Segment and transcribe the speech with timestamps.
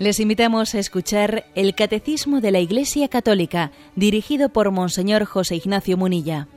[0.00, 5.98] Les invitamos a escuchar el Catecismo de la Iglesia Católica, dirigido por Monseñor José Ignacio
[5.98, 6.48] Munilla.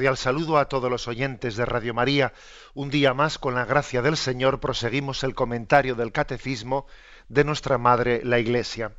[0.00, 2.32] Cordial saludo a todos los oyentes de Radio María.
[2.72, 6.86] Un día más, con la gracia del Señor, proseguimos el comentario del Catecismo
[7.28, 8.92] de nuestra Madre, la Iglesia.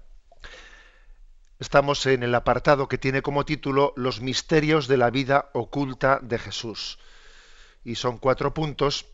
[1.58, 6.38] Estamos en el apartado que tiene como título Los misterios de la vida oculta de
[6.38, 7.00] Jesús.
[7.84, 9.08] Y son cuatro puntos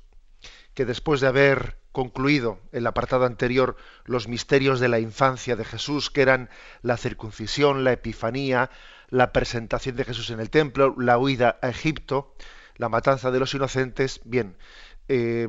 [0.73, 6.11] que después de haber concluido el apartado anterior los misterios de la infancia de Jesús,
[6.11, 6.47] que eran
[6.83, 8.69] la circuncisión, la epifanía,
[9.09, 12.35] la presentación de Jesús en el templo, la huida a Egipto,
[12.75, 14.22] la matanza de los inocentes.
[14.25, 14.57] Bien,
[15.07, 15.47] eh,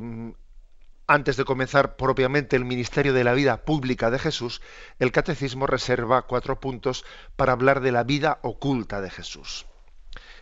[1.05, 4.59] antes de comenzar propiamente el ministerio de la vida pública de Jesús,
[4.97, 9.67] el catecismo reserva cuatro puntos para hablar de la vida oculta de Jesús.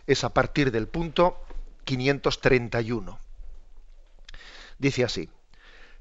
[0.06, 1.36] Es a partir del punto
[1.84, 3.18] 531.
[4.78, 5.28] Dice así,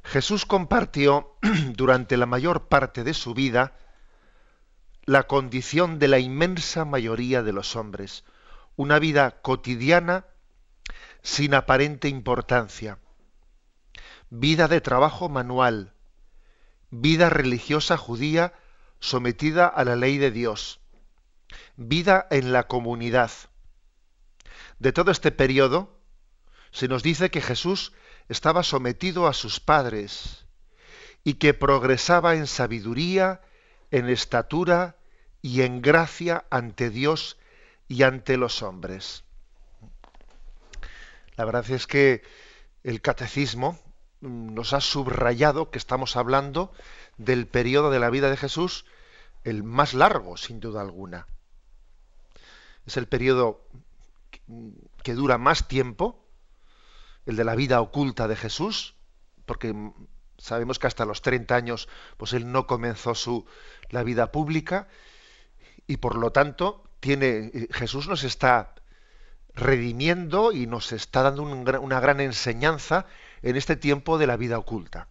[0.07, 1.35] Jesús compartió
[1.75, 3.75] durante la mayor parte de su vida
[5.03, 8.23] la condición de la inmensa mayoría de los hombres,
[8.77, 10.25] una vida cotidiana
[11.23, 12.99] sin aparente importancia,
[14.29, 15.93] vida de trabajo manual,
[16.89, 18.53] vida religiosa judía
[18.99, 20.79] sometida a la ley de Dios,
[21.75, 23.31] vida en la comunidad.
[24.79, 25.99] De todo este periodo
[26.71, 27.91] se nos dice que Jesús
[28.29, 30.45] estaba sometido a sus padres
[31.23, 33.41] y que progresaba en sabiduría,
[33.91, 34.95] en estatura
[35.41, 37.37] y en gracia ante Dios
[37.87, 39.23] y ante los hombres.
[41.35, 42.23] La verdad es que
[42.83, 43.79] el catecismo
[44.21, 46.71] nos ha subrayado que estamos hablando
[47.17, 48.85] del periodo de la vida de Jesús,
[49.43, 51.27] el más largo, sin duda alguna.
[52.85, 53.61] Es el periodo
[55.03, 56.26] que dura más tiempo,
[57.27, 58.95] el de la vida oculta de Jesús,
[59.45, 59.75] porque
[60.37, 63.45] sabemos que hasta los 30 años pues él no comenzó su
[63.89, 64.87] la vida pública
[65.87, 68.75] y por lo tanto tiene eh, Jesús nos está
[69.53, 73.07] redimiendo y nos está dando una gran enseñanza
[73.41, 75.07] en este tiempo de la vida oculta.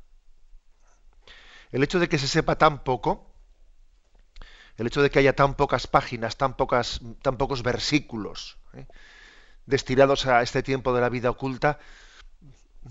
[1.72, 3.34] El hecho de que se sepa tan poco,
[4.76, 8.86] el hecho de que haya tan pocas páginas, tan, pocas, tan pocos versículos ¿eh?
[9.66, 11.80] destinados a este tiempo de la vida oculta,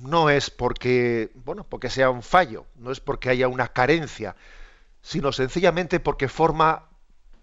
[0.02, 4.36] no es porque, bueno, porque sea un fallo, no es porque haya una carencia,
[5.02, 6.90] sino sencillamente porque forma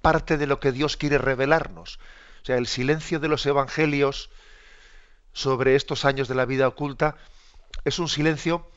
[0.01, 1.99] parte de lo que Dios quiere revelarnos.
[2.43, 4.31] O sea, el silencio de los evangelios
[5.33, 7.17] sobre estos años de la vida oculta
[7.85, 8.69] es un silencio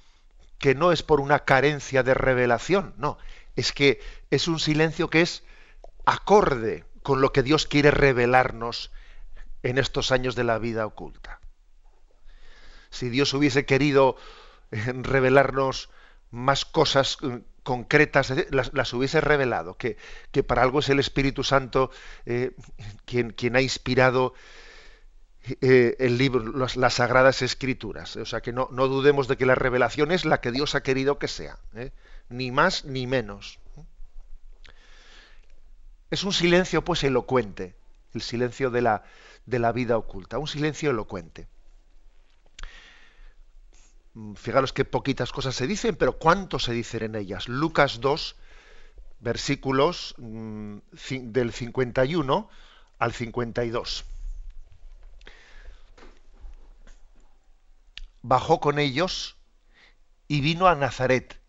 [0.59, 3.18] que no es por una carencia de revelación, no,
[3.56, 4.00] es que
[4.31, 5.44] es un silencio que es
[6.06, 8.92] acorde con lo que Dios quiere revelarnos
[9.63, 11.40] en estos años de la vida oculta.
[12.95, 14.16] Si Dios hubiese querido
[14.72, 15.89] eh, revelarnos
[16.31, 19.97] más cosas eh, concretas, las, hubiese revelado, que,
[20.47, 21.91] para algo es el Espíritu Santo
[22.25, 22.51] eh,
[23.06, 24.33] quien, ha inspirado
[25.61, 28.16] el libro, las, Sagradas Escrituras.
[28.16, 30.81] O sea que no, no, dudemos de que la revelación es la que Dios ha
[30.81, 31.59] querido que sea,
[32.29, 33.59] ni más ni menos.
[36.12, 37.75] Es un silencio pues elocuente,
[38.13, 39.03] el silencio de la,
[39.45, 41.47] de la vida oculta, un silencio elocuente.
[44.15, 47.47] Mm, fijaros que poquitas cosas se dicen, pero cuánto se dicen en ellas.
[47.47, 48.35] Lucas 2,
[49.19, 50.77] versículos mm,
[51.23, 52.49] del 51
[52.97, 54.05] al 52.
[58.21, 59.35] Bajó con ellos
[60.27, 61.39] y vino a Nazaret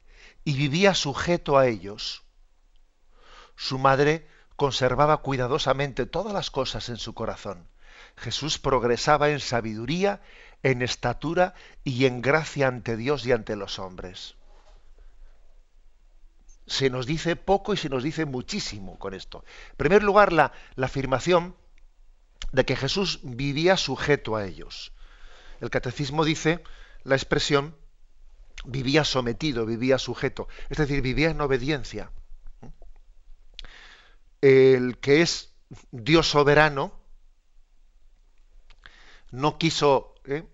[0.44, 2.24] y vivía sujeto a ellos.
[3.54, 7.69] Su madre conservaba cuidadosamente todas las cosas en su corazón.
[8.16, 10.20] Jesús progresaba en sabiduría
[10.62, 11.55] en estatura
[11.85, 14.37] y en gracia ante Dios y ante los hombres.
[16.67, 19.44] Se nos dice poco y se nos dice muchísimo con esto.
[19.70, 21.55] En primer lugar, la, la afirmación
[22.53, 24.93] de que Jesús vivía sujeto a ellos.
[25.61, 26.62] El catecismo dice
[27.05, 27.76] la expresión
[28.64, 32.11] vivía sometido, vivía sujeto, es decir, vivía en obediencia.
[34.41, 35.55] El que es
[35.91, 36.93] Dios soberano
[39.31, 40.44] no quiso ¿eh?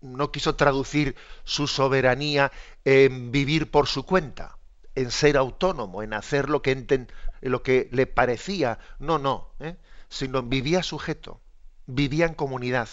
[0.00, 2.52] no quiso traducir su soberanía
[2.84, 4.56] en vivir por su cuenta,
[4.94, 8.78] en ser autónomo, en hacer lo que, le parecía.
[8.98, 9.76] No, no, ¿eh?
[10.08, 11.40] sino vivía sujeto,
[11.86, 12.88] vivía en comunidad,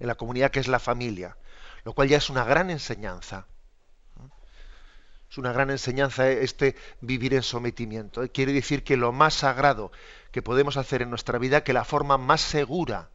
[0.00, 1.36] en la comunidad que es la familia,
[1.84, 3.46] lo cual ya es una gran enseñanza.
[5.30, 8.22] Es una gran enseñanza este vivir en sometimiento.
[8.22, 8.28] ¿eh?
[8.30, 9.90] Quiere decir que lo más sagrado
[10.30, 13.10] que podemos hacer en nuestra vida, que la forma más segura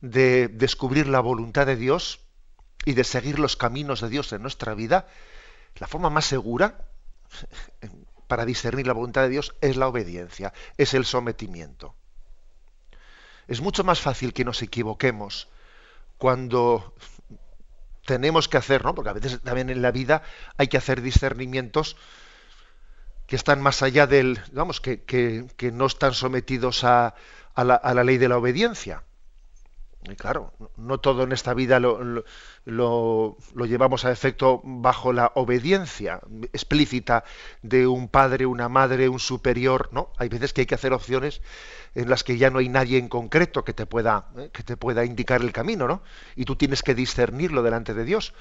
[0.00, 2.20] de descubrir la voluntad de Dios
[2.84, 5.08] y de seguir los caminos de Dios en nuestra vida,
[5.76, 6.86] la forma más segura
[8.28, 11.94] para discernir la voluntad de Dios es la obediencia, es el sometimiento.
[13.48, 15.48] Es mucho más fácil que nos equivoquemos
[16.18, 16.94] cuando
[18.06, 18.94] tenemos que hacer, ¿no?
[18.94, 20.22] Porque a veces también en la vida
[20.56, 21.96] hay que hacer discernimientos
[23.26, 27.14] que están más allá del, vamos, que, que, no están sometidos a,
[27.54, 29.04] a, la, ley de la obediencia.
[30.08, 32.24] Y claro, no todo en esta vida lo,
[32.64, 33.36] lo,
[33.66, 36.20] llevamos a efecto bajo la obediencia
[36.54, 37.22] explícita
[37.60, 40.10] de un padre, una madre, un superior, ¿no?
[40.16, 41.42] Hay veces que hay que hacer opciones
[41.94, 44.48] en las que ya no hay nadie en concreto que te pueda, ¿eh?
[44.52, 46.02] que te pueda indicar el camino, ¿no?
[46.34, 48.32] Y tú tienes que discernirlo delante de Dios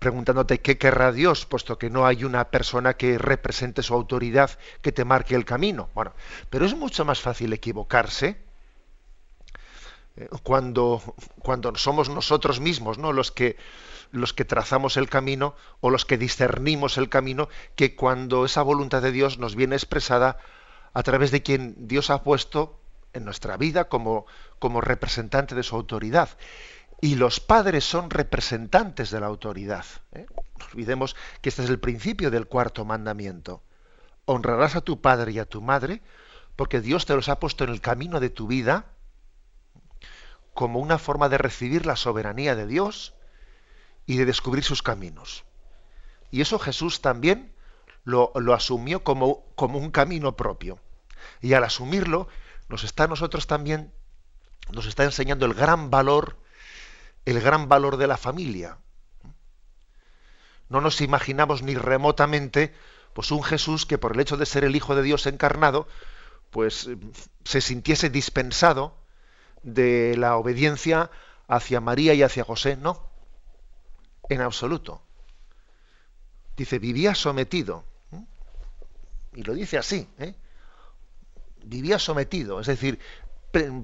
[0.00, 4.50] preguntándote qué querrá Dios, puesto que no hay una persona que represente su autoridad
[4.80, 5.90] que te marque el camino.
[5.94, 6.14] Bueno,
[6.48, 8.49] pero es mucho más fácil equivocarse
[10.42, 11.02] cuando,
[11.76, 13.12] somos nosotros mismos ¿no?
[13.12, 13.56] los, que,
[14.10, 19.02] los que trazamos el camino o los que discernimos el camino, que cuando esa voluntad
[19.02, 20.38] de Dios nos viene expresada
[20.92, 22.80] a través de quien Dios ha puesto
[23.12, 24.26] en nuestra vida como,
[24.58, 26.30] como representante de su autoridad.
[27.00, 29.86] Y los padres son representantes de la autoridad.
[30.12, 30.26] ¿eh?
[30.58, 33.62] No olvidemos que este es el principio del cuarto mandamiento.
[34.26, 36.02] Honrarás a tu padre y a tu madre
[36.56, 38.84] porque Dios te los ha puesto en el camino de tu vida
[40.60, 43.14] como una forma de recibir la soberanía de Dios
[44.04, 45.44] y de descubrir sus caminos.
[46.30, 47.54] Y eso Jesús también
[48.04, 50.78] lo, lo asumió como, como, un camino propio.
[51.40, 52.28] Y al asumirlo,
[52.68, 53.90] nos está a nosotros también,
[54.70, 56.36] nos está enseñando el gran valor,
[57.24, 58.76] el gran valor de la familia.
[60.68, 62.74] No nos imaginamos ni remotamente
[63.14, 65.88] pues un Jesús que por el hecho de ser el Hijo de Dios encarnado,
[66.50, 66.90] pues
[67.44, 68.99] se sintiese dispensado
[69.62, 71.10] de la obediencia
[71.48, 73.10] hacia María y hacia José, no,
[74.28, 75.02] en absoluto.
[76.56, 77.84] Dice, vivía sometido.
[79.32, 80.34] Y lo dice así, ¿eh?
[81.64, 82.98] vivía sometido, es decir,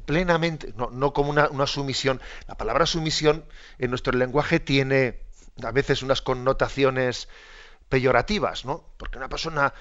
[0.04, 2.20] plenamente, no, como una, una, sumisión.
[2.48, 3.44] La palabra sumisión
[3.78, 5.20] en nuestro lenguaje tiene
[5.62, 7.28] a veces unas connotaciones
[7.88, 8.84] peyorativas, ¿no?
[8.96, 9.72] Porque una persona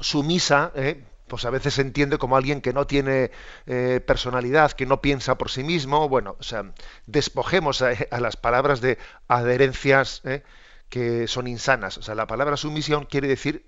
[0.00, 1.04] sumisa, ¿eh?
[1.32, 3.30] Pues a veces se entiende como alguien que no tiene
[3.64, 6.06] eh, personalidad, que no piensa por sí mismo.
[6.06, 6.74] Bueno, o sea,
[7.06, 8.98] despojemos a, las palabras de
[9.28, 10.42] adherencias eh,
[10.90, 11.96] que son insanas.
[11.96, 13.64] O sea, la palabra sumisión quiere decir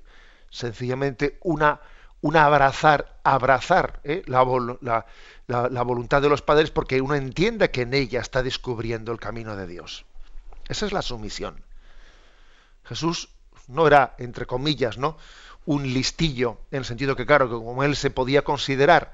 [0.51, 1.81] sencillamente una,
[2.21, 4.45] una abrazar, abrazar eh, la,
[4.83, 5.07] la,
[5.71, 9.57] la, voluntad de los padres porque uno entiende que en ella está descubriendo el camino
[9.57, 10.05] de Dios.
[10.69, 11.65] Esa es la sumisión.
[12.85, 13.31] Jesús
[13.69, 15.17] no era, entre comillas, ¿no?
[15.67, 19.13] Un listillo, en el sentido que, claro, que como él se podía considerar,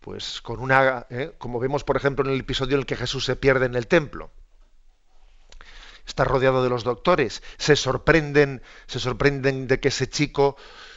[0.00, 1.32] pues con una, ¿eh?
[1.38, 3.86] como vemos por ejemplo en el episodio en el que Jesús se pierde en el
[3.86, 4.30] templo,
[6.06, 10.56] está rodeado de los doctores, se sorprenden, se sorprenden de que ese chico,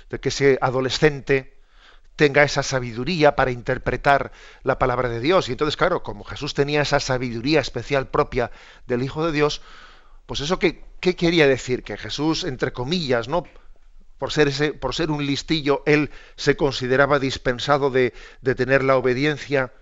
[0.10, 1.58] de que ese adolescente
[2.16, 4.32] tenga esa sabiduría para interpretar
[4.64, 5.50] la palabra de Dios.
[5.50, 8.52] Y entonces, claro, como Jesús tenía esa sabiduría especial propia
[8.88, 9.62] del Hijo de Dios,
[10.26, 13.44] pues eso qué, qué quería decir, que Jesús, entre comillas, ¿no?
[14.22, 18.13] Por ser, un listillo, él se consideraba dispensado de,
[18.56, 19.74] tener la obediencia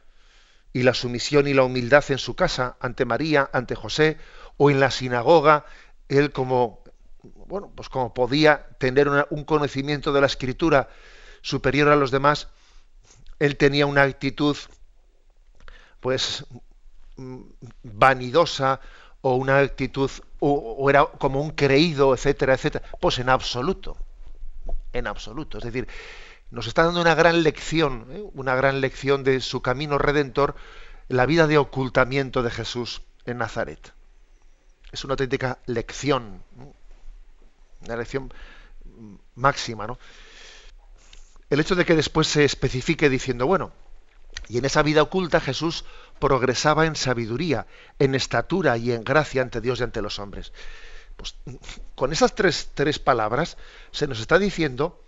[0.71, 4.17] y la sumisión y la humildad en su casa ante María, ante José,
[4.55, 5.65] o en la sinagoga,
[6.07, 6.83] él como
[7.21, 10.87] bueno, pues como podía tener un conocimiento de la escritura
[11.41, 12.47] superior a los demás,
[13.39, 14.55] él tenía una actitud
[15.99, 16.45] pues
[17.83, 18.79] vanidosa
[19.19, 23.97] o una actitud o era como un creído, etcétera, etcétera, pues en absoluto
[24.93, 25.57] en absoluto.
[25.57, 25.87] Es decir,
[26.51, 28.23] nos está dando una gran lección, ¿eh?
[28.33, 30.55] una gran lección de su camino redentor,
[31.07, 33.93] la vida de ocultamiento de Jesús en Nazaret.
[34.91, 36.43] Es una auténtica lección,
[37.85, 38.33] una lección
[39.35, 39.99] máxima, ¿no?
[41.49, 43.71] El hecho de que después se especifique diciendo, bueno,
[44.47, 45.85] y en esa vida oculta Jesús
[46.19, 47.65] progresaba en sabiduría,
[47.97, 50.53] en estatura y en gracia ante Dios y ante los hombres.
[51.19, 51.35] Pues,
[51.95, 53.57] con esas tres, tres palabras
[53.91, 55.03] se nos está diciendo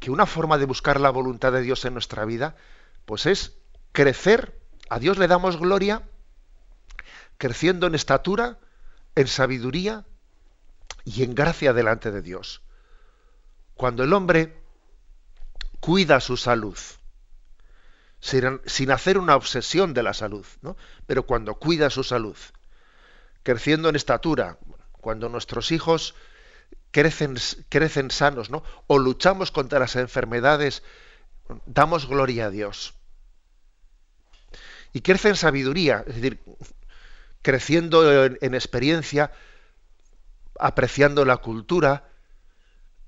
[0.00, 2.56] que una forma de buscar la voluntad de Dios en nuestra vida,
[3.06, 3.52] pues es
[3.92, 4.58] crecer,
[4.90, 6.02] a Dios le damos gloria,
[7.38, 8.58] creciendo en estatura,
[9.14, 10.04] en sabiduría
[11.04, 12.62] y en gracia delante de Dios.
[13.74, 14.60] Cuando el hombre
[15.78, 16.78] cuida su salud,
[18.18, 20.76] sin, sin hacer una obsesión de la salud, ¿no?
[21.06, 22.36] pero cuando cuida su salud,
[23.44, 24.58] creciendo en estatura,
[25.02, 26.14] cuando nuestros hijos
[26.92, 27.34] crecen,
[27.68, 28.62] crecen sanos, ¿no?
[28.86, 30.84] O luchamos contra las enfermedades,
[31.66, 32.94] damos gloria a Dios.
[34.92, 36.38] Y crece en sabiduría, es decir,
[37.42, 39.32] creciendo en, experiencia,
[40.56, 42.08] apreciando la cultura,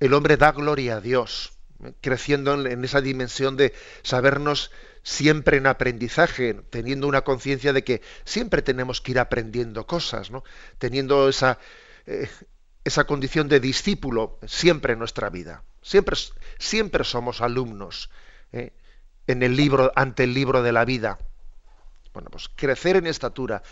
[0.00, 1.52] el hombre da gloria a Dios,
[2.00, 3.72] creciendo en, en esa dimensión de
[4.02, 4.72] sabernos
[5.04, 10.42] siempre en aprendizaje, teniendo una conciencia de que siempre tenemos que ir aprendiendo cosas, ¿no?
[10.78, 11.58] teniendo esa,
[12.06, 12.28] eh,
[12.84, 15.62] esa condición de discípulo siempre en nuestra vida.
[15.82, 16.16] Siempre,
[16.58, 18.10] siempre somos alumnos
[18.52, 18.72] ¿eh?
[19.26, 21.18] en el libro, ante el libro de la vida.
[22.12, 23.62] Bueno, pues crecer en estatura,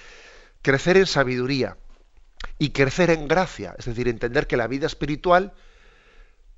[0.62, 1.76] crecer en sabiduría
[2.58, 5.52] y crecer en gracia, es decir, entender que la vida espiritual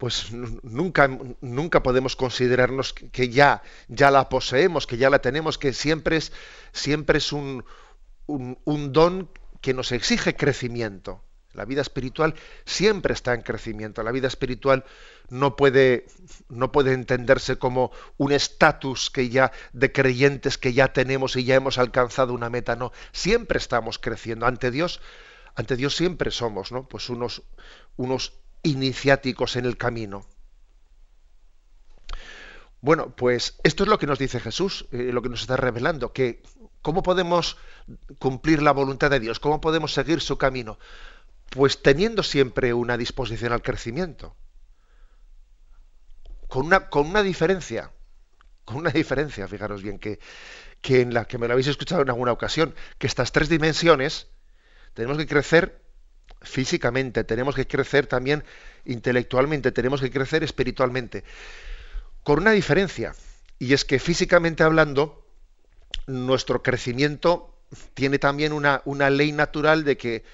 [0.05, 1.09] pues nunca,
[1.41, 6.31] nunca podemos considerarnos que ya, ya la poseemos, que ya la tenemos, que siempre es,
[6.73, 7.65] siempre es un,
[8.27, 9.31] un, don
[9.63, 11.24] que nos exige crecimiento.
[11.55, 12.35] La vida espiritual
[12.65, 14.03] siempre está en crecimiento.
[14.03, 14.85] La vida espiritual
[15.31, 16.07] no puede,
[16.49, 21.55] no puede entenderse como un estatus que ya de creyentes que ya tenemos y ya
[21.55, 22.77] hemos alcanzado una meta.
[22.77, 24.47] No, siempre estamos creciendo.
[24.47, 25.01] Ante Dios,
[25.55, 26.89] ante Dios siempre somos, ¿no?
[26.89, 27.43] Pues unos,
[27.97, 30.27] unos iniciáticos en el camino.
[32.81, 36.13] Bueno, pues esto es lo que nos dice Jesús, eh, lo que nos está revelando,
[36.13, 36.43] que
[36.83, 37.57] cómo podemos
[38.19, 40.79] cumplir la voluntad de Dios, cómo podemos seguir su camino,
[41.55, 44.35] pues teniendo siempre una disposición al crecimiento,
[46.49, 47.93] con una, con una diferencia,
[48.65, 50.19] con una diferencia, fijaros bien, que,
[50.81, 54.27] que en la que me lo habéis escuchado en alguna ocasión, que estas tres dimensiones
[54.95, 55.81] tenemos que crecer
[56.43, 58.43] físicamente, tenemos que crecer también
[58.85, 61.23] intelectualmente, tenemos que crecer espiritualmente.
[62.25, 63.15] Con una diferencia,
[63.61, 65.25] y es que físicamente hablando,
[66.09, 67.57] nuestro crecimiento
[67.95, 70.25] tiene también una, una ley natural de que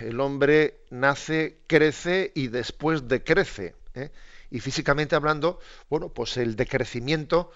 [0.00, 3.74] el hombre nace, crece y después decrece.
[3.94, 4.10] ¿eh?
[4.50, 7.50] Y físicamente hablando, bueno, pues el decrecimiento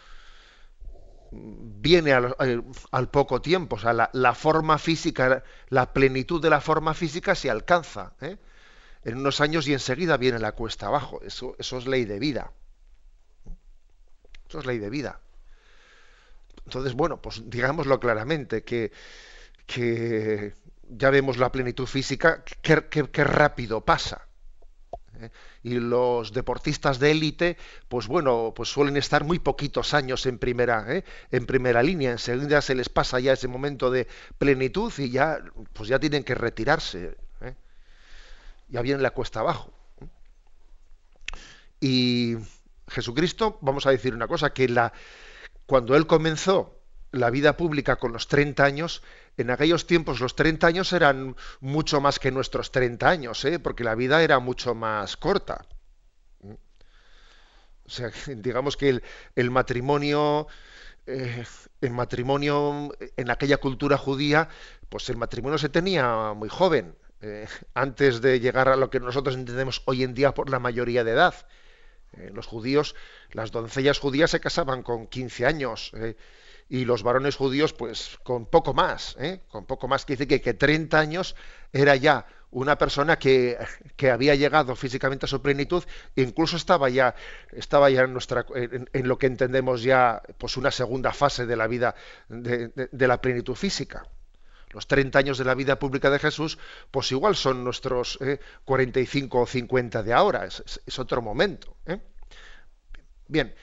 [1.30, 7.34] viene al, poco tiempo, o sea, la, forma física, la plenitud de la forma física
[7.34, 8.38] se alcanza ¿eh?
[9.04, 11.20] en unos años y enseguida viene la cuesta abajo.
[11.22, 12.52] Eso, eso es ley de vida.
[14.48, 15.20] Eso es ley de vida.
[16.64, 18.92] Entonces, bueno, pues digámoslo claramente, que,
[19.66, 20.54] que
[20.90, 24.26] ya vemos la plenitud física, qué rápido pasa.
[25.20, 25.30] ¿eh?
[25.62, 27.56] y los deportistas de élite,
[27.88, 31.04] pues bueno, pues suelen estar muy poquitos años en primera, ¿eh?
[31.30, 32.12] en primera línea.
[32.12, 34.06] Enseguida se les pasa ya ese momento de
[34.38, 35.40] plenitud y ya,
[35.72, 37.16] pues ya tienen que retirarse.
[37.40, 37.54] ¿eh?
[38.68, 39.72] Ya viene la cuesta abajo.
[41.80, 42.36] Y
[42.88, 44.92] Jesucristo, vamos a decir una cosa, que la,
[45.66, 46.80] cuando él comenzó
[47.12, 49.02] la vida pública con los 30 años,
[49.36, 53.58] en aquellos tiempos los 30 años eran mucho más que nuestros 30 años, ¿eh?
[53.58, 55.66] porque la vida era mucho más corta.
[56.42, 59.02] O sea, digamos que
[59.34, 60.46] el, matrimonio,
[61.06, 61.44] eh,
[61.80, 64.48] el matrimonio en aquella cultura judía,
[64.88, 69.34] pues el matrimonio se tenía muy joven, eh, antes de llegar a lo que nosotros
[69.34, 71.34] entendemos hoy en día por la mayoría de edad.
[72.32, 72.94] los judíos,
[73.32, 75.92] las doncellas judías se casaban con 15 años
[76.68, 79.40] y los varones judíos pues con poco más, ¿eh?
[79.48, 81.36] con poco más, que dice que, que 30 años
[81.72, 83.58] era ya una persona que,
[83.96, 87.14] que, había llegado físicamente a su plenitud, incluso estaba ya,
[87.52, 91.66] estaba ya en, nuestra, en, lo que entendemos ya pues una segunda fase de la
[91.66, 91.94] vida
[92.28, 94.06] de, la plenitud física.
[94.70, 96.58] Los 30 años de la vida pública de Jesús,
[96.90, 98.18] pues igual son nuestros
[98.64, 99.42] 45 ¿eh?
[99.42, 101.76] o 50 de ahora, es, es, otro momento.
[101.86, 102.00] ¿eh?
[103.28, 103.54] Bien,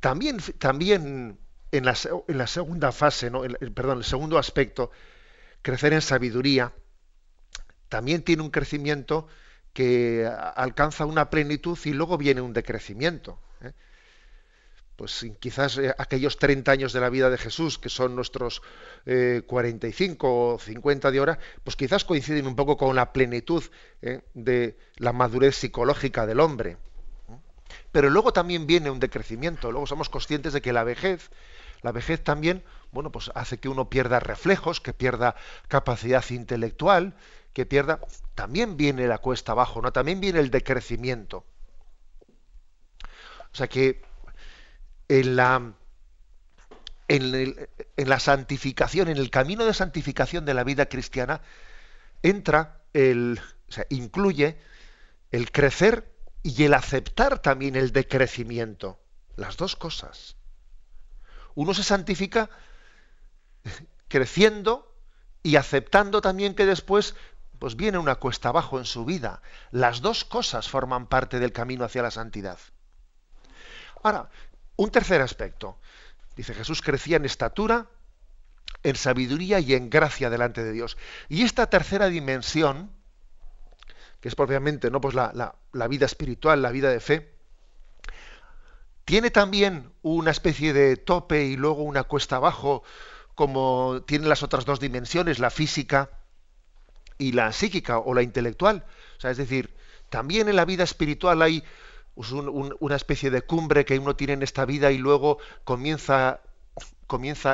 [0.00, 1.38] también, también
[1.72, 3.42] en la, segunda fase, ¿no?
[3.74, 4.90] perdón, el segundo aspecto,
[5.62, 6.72] crecer en sabiduría,
[7.88, 9.26] también tiene un crecimiento
[9.72, 13.38] que alcanza una plenitud y luego viene un decrecimiento.
[13.60, 13.72] ¿eh?
[14.96, 18.62] Pues quizás eh, aquellos 30 años de la vida de Jesús, que son nuestros
[19.04, 23.62] 45 eh, o 50 de hora, pues quizás coinciden un poco con la plenitud
[24.32, 26.78] de la madurez psicológica del hombre.
[27.92, 31.30] Pero luego también viene un decrecimiento, luego somos conscientes de que la vejez
[31.82, 35.36] la vejez también, bueno, pues hace que uno pierda reflejos, que pierda
[35.68, 37.14] capacidad intelectual,
[37.52, 38.00] que pierda.
[38.34, 39.92] También viene la cuesta abajo, ¿no?
[39.92, 41.44] También viene el decrecimiento.
[43.52, 44.02] O sea que
[45.08, 45.74] en la,
[47.08, 51.40] en, la santificación, en el camino de santificación de la vida cristiana,
[52.22, 54.58] entra el, o sea, incluye
[55.30, 56.15] el crecer
[56.46, 59.00] y el aceptar también el decrecimiento.
[59.34, 60.36] Las dos cosas.
[61.56, 62.48] Uno se santifica
[64.08, 64.94] creciendo
[65.42, 67.16] y aceptando también que después
[67.58, 69.42] pues viene una cuesta abajo en su vida.
[69.72, 72.58] Las dos cosas forman parte del camino hacia la santidad.
[74.04, 74.30] Ahora,
[74.76, 75.80] un tercer aspecto.
[76.36, 77.88] Dice Jesús crecía en estatura,
[78.84, 80.96] en sabiduría y en gracia delante de Dios.
[81.28, 82.92] Y esta tercera dimensión,
[84.26, 85.00] que es propiamente ¿no?
[85.00, 85.54] pues la,
[85.88, 87.32] vida espiritual, la vida de fe,
[89.04, 92.82] tiene también una especie de tope y luego una cuesta abajo,
[93.36, 96.10] como tienen las otras dos dimensiones, la física
[97.18, 98.84] y la psíquica o la intelectual.
[99.16, 99.76] O sea, es decir,
[100.10, 101.62] también en la vida espiritual hay
[102.16, 106.40] una especie de cumbre que uno tiene en esta vida y luego comienza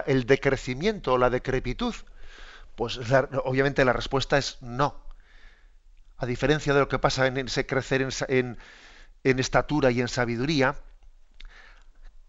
[0.06, 1.94] el decrecimiento o la decrepitud.
[2.76, 2.98] Pues
[3.44, 5.01] obviamente la respuesta es no.
[6.22, 8.56] A diferencia de lo que pasa en ese crecer en,
[9.24, 10.76] estatura y en sabiduría,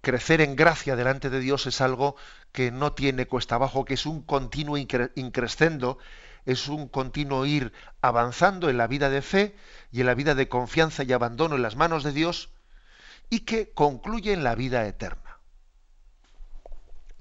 [0.02, 2.16] crecer en gracia delante de Dios es algo
[2.52, 6.00] que no tiene cuesta abajo, que es un continuo increscendo
[6.48, 7.72] es un continuo ir
[8.02, 9.56] avanzando en la vida de fe
[9.92, 12.50] y en la vida de confianza y abandono en las manos de Dios
[13.30, 15.38] y que concluye en la vida eterna.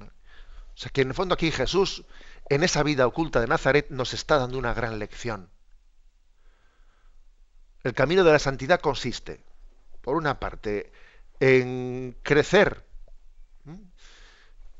[0.00, 2.07] O sea que en el fondo aquí Jesús,
[2.49, 5.50] en esa vida oculta de Nazaret, nos está dando una gran lección.
[7.85, 9.41] El camino de la santidad consiste,
[10.01, 10.93] por una parte,
[11.41, 12.85] en crecer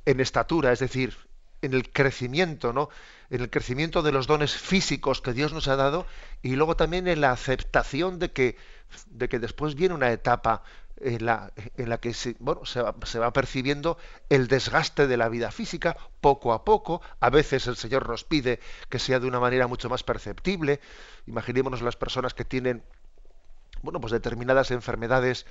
[0.05, 1.17] en estatura, es decir,
[1.63, 2.91] en el crecimiento, ¿no?
[3.31, 6.07] En el crecimiento de los dones físicos que Dios nos ha dado
[6.43, 8.57] y luego también en la aceptación de que,
[9.07, 10.63] de que después viene una etapa
[11.01, 13.97] en la, en la que se, bueno, se, va, se va percibiendo
[14.29, 17.01] el desgaste de la vida física poco a poco.
[17.21, 20.81] A veces el Señor nos pide que sea de una manera mucho más perceptible.
[21.27, 22.83] Imaginémonos las personas que tienen
[23.83, 25.47] bueno, pues determinadas enfermedades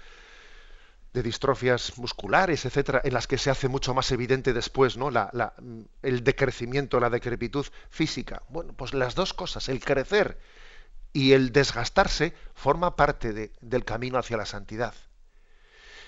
[1.13, 5.11] de distrofias musculares, etcétera, en las que se hace mucho más evidente después ¿no?
[5.11, 5.53] La,
[6.01, 8.43] el decrecimiento, la decrepitud física.
[8.49, 10.39] Bueno, pues las dos cosas, el crecer
[11.13, 14.93] y el desgastarse, forma parte de, del camino hacia la santidad.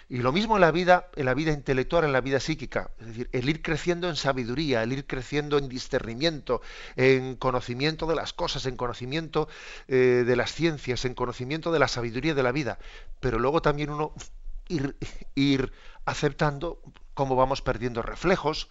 [0.09, 3.07] Y lo mismo en la vida, en la vida intelectual, en la vida psíquica, es
[3.07, 6.61] decir, el ir creciendo en sabiduría, el ir creciendo en discernimiento,
[6.95, 9.47] en conocimiento de las cosas, en conocimiento
[9.87, 12.79] eh, de las ciencias, en conocimiento de la sabiduría de la vida.
[13.21, 14.13] Pero luego también uno
[14.67, 15.73] ir,
[16.05, 16.81] aceptando
[17.13, 18.69] cómo vamos perdiendo reflejos,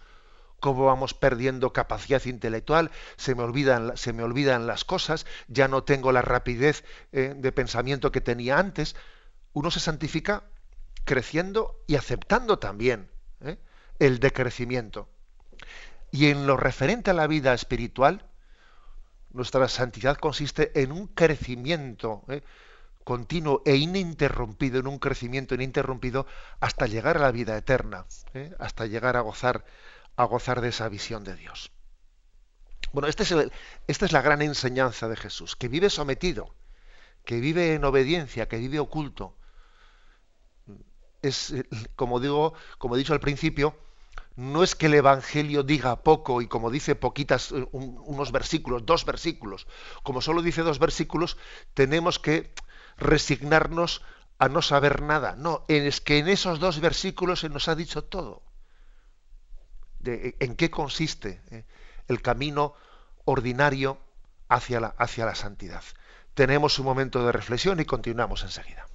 [0.59, 5.83] cómo vamos perdiendo capacidad intelectual, se me olvidan, se me olvidan las cosas, ya no
[5.83, 8.95] tengo la rapidez eh, de pensamiento que tenía antes.
[9.53, 10.43] Uno se santifica
[11.03, 13.09] creciendo y aceptando también
[13.41, 13.57] eh,
[13.99, 15.09] el decrecimiento.
[16.11, 18.25] Y en lo referente a la vida espiritual,
[19.31, 22.23] nuestra santidad consiste en un crecimiento.
[22.29, 22.43] Eh,
[23.03, 26.25] continuo e ininterrumpido, en un crecimiento ininterrumpido,
[26.59, 28.53] hasta llegar a la vida eterna, ¿eh?
[28.59, 29.65] hasta llegar a gozar,
[30.15, 31.71] a gozar de esa visión de Dios.
[32.91, 33.33] Bueno, este es
[33.87, 36.53] esta es la gran enseñanza de Jesús, que vive sometido,
[37.25, 39.35] que vive en obediencia, que vive oculto.
[41.21, 41.53] Es,
[41.95, 43.75] como digo, como he dicho al principio,
[44.35, 49.67] no es que el Evangelio diga poco y como dice poquitas, unos versículos, dos versículos,
[50.03, 51.37] como solo dice dos versículos,
[51.73, 52.53] tenemos que
[52.97, 54.01] resignarnos
[54.39, 55.35] a no saber nada.
[55.37, 58.41] No, es que en esos dos versículos se nos ha dicho todo.
[59.99, 61.65] De, en qué consiste eh,
[62.07, 62.73] el camino
[63.25, 63.97] ordinario
[64.49, 65.83] hacia la, hacia la santidad.
[66.33, 68.85] Tenemos un momento de reflexión y continuamos enseguida.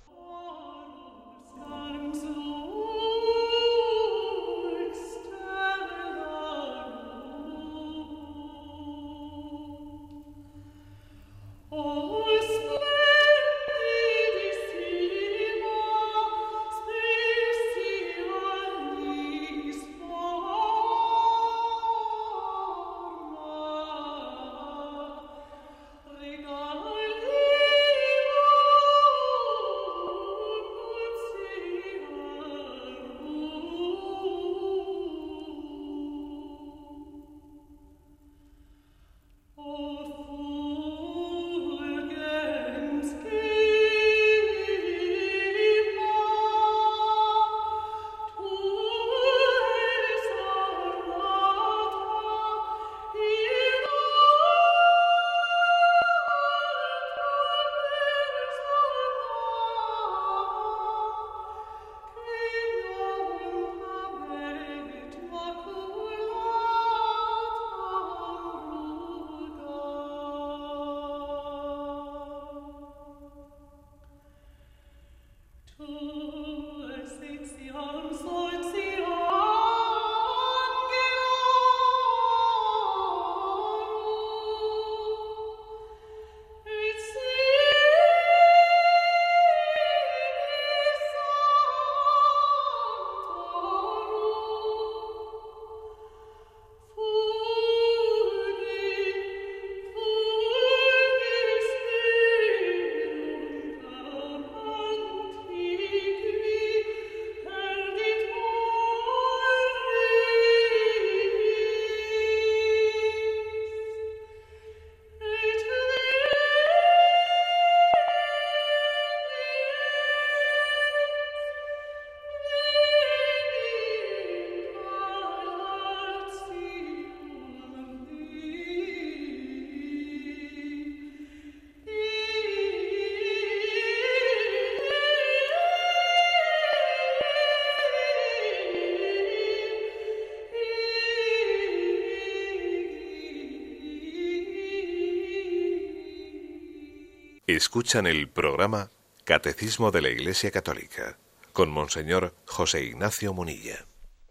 [147.58, 148.88] Escuchan el programa
[149.24, 151.18] Catecismo de la Iglesia Católica
[151.52, 153.84] con Monseñor José Ignacio Munilla.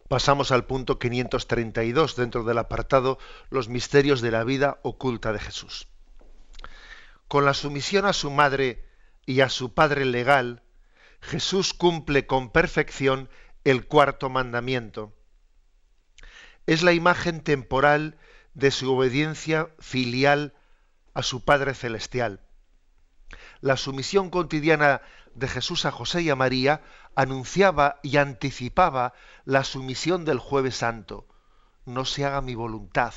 [0.07, 5.89] Pasamos al punto 532 dentro del apartado Los misterios de la vida oculta de Jesús.
[7.27, 8.85] Con la sumisión a su madre
[9.25, 10.63] y a su padre legal,
[11.19, 13.29] Jesús cumple con perfección
[13.65, 15.13] el cuarto mandamiento.
[16.65, 18.17] Es la imagen temporal
[18.53, 20.53] de su obediencia filial
[21.13, 22.46] a su Padre Celestial
[23.61, 25.01] la sumisión cotidiana
[25.35, 26.81] de Jesús a José y a María
[27.15, 29.13] anunciaba y anticipaba
[29.45, 31.27] la sumisión del jueves santo.
[31.85, 33.13] No se haga mi voluntad.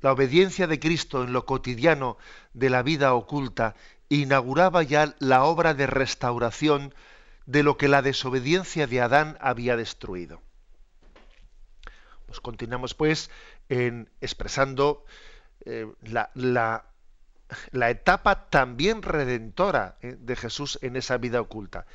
[0.00, 2.18] La obediencia de Cristo en lo cotidiano
[2.52, 3.74] de la vida oculta
[4.08, 6.94] inauguraba ya la obra de restauración
[7.46, 10.40] de lo que la desobediencia de Adán había destruido.
[12.26, 13.30] Pues continuamos pues
[13.68, 15.04] en expresando
[15.64, 16.84] eh, la, la
[17.70, 21.86] la etapa también redentora eh, de Jesús en esa vida oculta.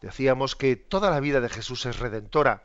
[0.00, 2.64] Decíamos que toda la vida de Jesús es redentora,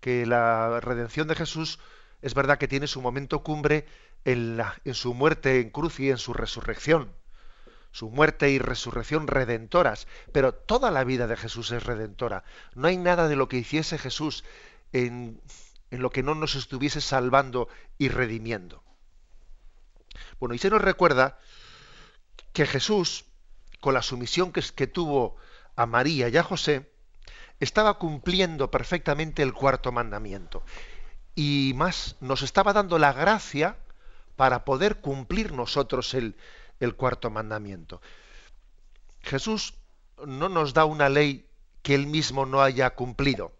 [0.00, 1.78] que la redención de Jesús
[2.20, 3.86] es verdad que tiene su momento cumbre
[4.24, 7.12] en, la, en su muerte en cruz y en su resurrección.
[7.92, 12.42] Su muerte y resurrección redentoras, pero toda la vida de Jesús es redentora.
[12.74, 14.44] No hay nada de lo que hiciese Jesús
[14.92, 15.40] en,
[15.90, 18.83] en lo que no nos estuviese salvando y redimiendo.
[20.40, 21.38] Bueno, y se nos recuerda
[22.52, 23.24] que Jesús,
[23.80, 25.36] con la sumisión que, tuvo
[25.76, 26.90] a María y a José,
[27.60, 30.62] estaba cumpliendo perfectamente el cuarto mandamiento.
[31.34, 33.76] Y más, nos estaba dando la gracia
[34.36, 36.36] para poder cumplir nosotros el,
[36.80, 38.00] el cuarto mandamiento.
[39.22, 39.74] Jesús
[40.26, 41.46] no nos da una ley
[41.82, 43.52] que él mismo no haya cumplido.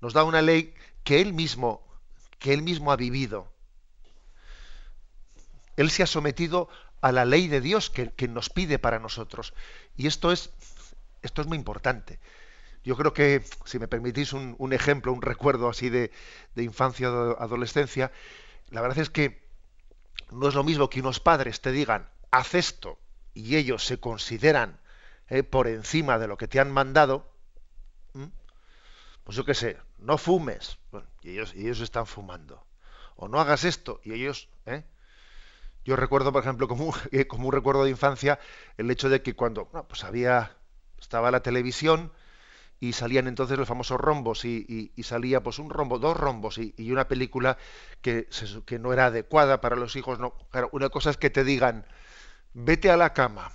[0.00, 1.82] Nos da una ley que él mismo,
[2.38, 3.53] que él mismo ha vivido.
[5.76, 6.68] Él se ha sometido
[7.00, 9.52] a la ley de Dios que, nos pide para nosotros.
[9.96, 10.50] Y esto es,
[11.22, 12.18] esto es muy importante.
[12.82, 16.10] Yo creo que, si me permitís un, ejemplo, un recuerdo así de,
[16.56, 18.10] infancia o adolescencia,
[18.70, 19.42] la verdad es que
[20.30, 22.98] no es lo mismo que unos padres te digan, haz esto,
[23.34, 24.80] y ellos se consideran
[25.28, 27.30] eh, por encima de lo que te han mandado,
[29.24, 30.78] pues yo qué sé, no fumes,
[31.22, 32.64] y, ellos, ellos están fumando.
[33.16, 34.84] O no hagas esto, y ellos, ¿eh?
[35.84, 36.94] Yo recuerdo, por ejemplo, como,
[37.28, 38.38] como un recuerdo de infancia,
[38.76, 40.56] el hecho de que cuando pues había,
[40.98, 42.12] estaba la televisión
[42.80, 47.08] y salían entonces los famosos rombos y, salía pues un rombo, dos rombos y, una
[47.08, 47.56] película
[48.00, 48.28] que,
[48.66, 50.18] que no era adecuada para los hijos.
[50.18, 51.86] No, claro, una cosa es que te digan,
[52.52, 53.52] vete a la cama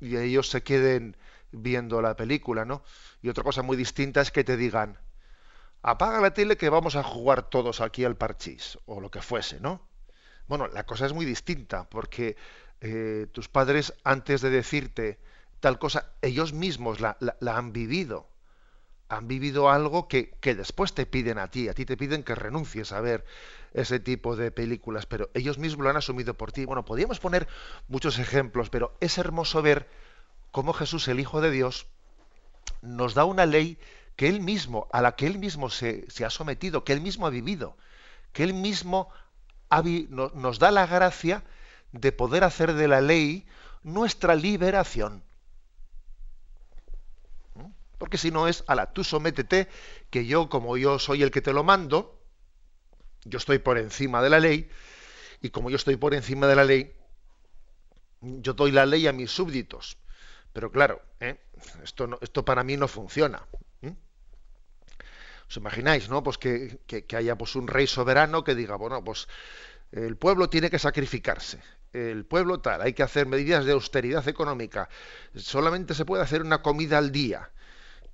[0.00, 1.16] y ellos se queden
[1.52, 2.82] viendo la película, ¿no?
[3.22, 4.98] Y otra cosa muy distinta es que te digan,
[5.82, 9.60] apaga la tele que vamos a jugar todos aquí al parchís o lo que fuese,
[9.60, 9.89] ¿no?
[10.50, 12.34] Bueno, la cosa es muy distinta, porque
[12.80, 15.20] eh, tus padres, antes de decirte
[15.60, 18.26] tal cosa, ellos mismos la, han vivido.
[19.08, 21.68] Han vivido algo que, que, después te piden a ti.
[21.68, 23.24] A ti te piden que renuncies a ver
[23.74, 26.64] ese tipo de películas, pero ellos mismos lo han asumido por ti.
[26.64, 27.46] Bueno, podríamos poner
[27.86, 29.88] muchos ejemplos, pero es hermoso ver
[30.50, 31.86] cómo Jesús, el Hijo de Dios,
[32.82, 33.78] nos da una ley
[34.16, 37.28] que él mismo, a la que él mismo se, se ha sometido, que él mismo
[37.28, 37.76] ha vivido,
[38.32, 39.10] que él mismo
[39.70, 41.44] nos da la gracia
[41.92, 43.46] de poder hacer de la ley
[43.82, 45.22] nuestra liberación.
[47.54, 47.70] ¿Mm?
[47.98, 49.68] Porque si no es, ala, tú sométete,
[50.10, 52.20] que yo, como yo soy el que te lo mando,
[53.24, 54.70] yo estoy por encima de la ley,
[55.42, 56.94] y como yo estoy por encima de la ley,
[58.20, 59.96] yo doy la ley a mis súbditos.
[60.52, 61.38] Pero claro, ¿eh?
[61.82, 63.46] esto, esto para mí no funciona.
[65.50, 66.22] ¿Os imagináis, no?
[66.22, 66.78] Pues que,
[67.16, 69.26] haya pues un rey soberano que diga, bueno, pues
[69.90, 71.60] el pueblo tiene que sacrificarse.
[71.92, 74.88] El pueblo tal, hay que hacer medidas de austeridad económica.
[75.34, 77.50] Solamente se puede hacer una comida al día.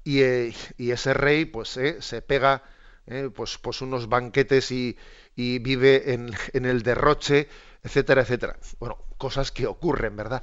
[0.03, 2.63] Y, eh, ese rey, pues, eh, se pega
[3.07, 4.97] eh, pues, pues unos banquetes y,
[5.37, 7.51] vive en, en el derroche,
[7.83, 8.57] etcétera, etcétera.
[8.79, 10.43] Bueno, cosas que ocurren, ¿verdad?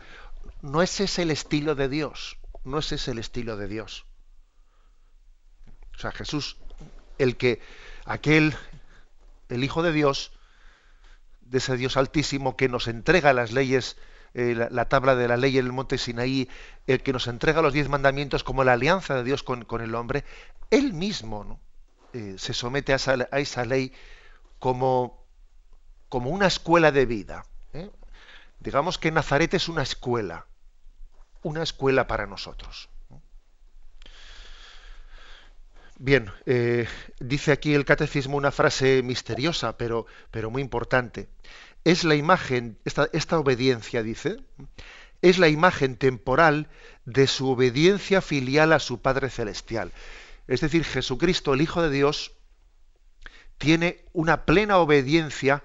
[0.61, 2.37] No ese es el estilo de Dios.
[2.63, 4.05] No ese es el estilo de Dios.
[5.95, 6.57] O sea, Jesús
[7.17, 7.61] el que
[8.05, 8.55] aquel,
[9.49, 10.31] el Hijo de Dios,
[11.41, 13.97] de ese Dios altísimo que nos entrega las leyes,
[14.33, 16.49] eh, la, tabla de la ley en el monte Sinaí,
[16.87, 20.23] el que nos entrega los diez mandamientos como la alianza de Dios con, el hombre,
[20.71, 21.59] él mismo
[22.13, 23.93] eh, se somete a esa, ley
[24.57, 25.23] como,
[26.09, 27.45] como, una escuela de vida.
[27.73, 27.91] ¿eh?
[28.59, 30.47] Digamos que Nazaret es una escuela,
[31.43, 32.89] una escuela para nosotros.
[36.03, 36.85] Bien, eh,
[37.21, 41.29] dice aquí el catecismo una frase misteriosa, pero, pero muy importante.
[41.85, 44.43] Es la imagen, esta, esta obediencia, dice,
[45.21, 46.67] es la imagen temporal
[47.05, 49.93] de su obediencia filial a su Padre Celestial.
[50.45, 52.33] Es decir, Jesucristo, el Hijo de Dios,
[53.57, 55.63] tiene una plena obediencia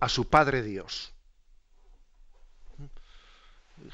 [0.00, 1.14] a su Padre Dios.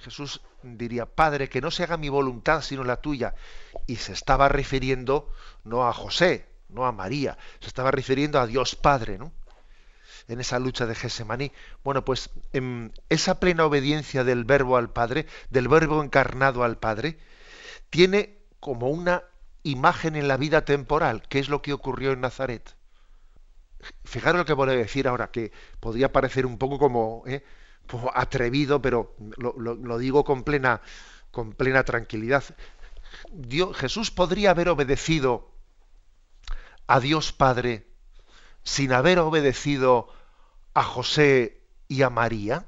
[0.01, 3.35] Jesús diría, Padre, que no se haga mi voluntad sino la tuya.
[3.87, 5.31] Y se estaba refiriendo
[5.65, 9.33] no a José, no a María, se estaba refiriendo a Dios Padre, ¿no?
[10.29, 11.53] En esa lucha de Gesemaní.
[11.83, 17.19] Bueno, pues en esa plena obediencia del verbo al Padre, del verbo encarnado al Padre,
[17.91, 19.25] tiene como una
[19.65, 22.77] imagen en la vida temporal, que es lo que ocurrió en Nazaret.
[24.05, 27.43] Fijaros lo que voy a decir ahora, que podría parecer un poco como, ¿eh?
[28.15, 30.81] atrevido, pero lo, digo con plena,
[31.31, 32.45] con plena tranquilidad.
[33.31, 35.51] Dios, Jesús podría haber obedecido
[36.87, 37.87] a Dios Padre
[38.65, 40.09] sin haber obedecido
[40.75, 42.67] a José y a María.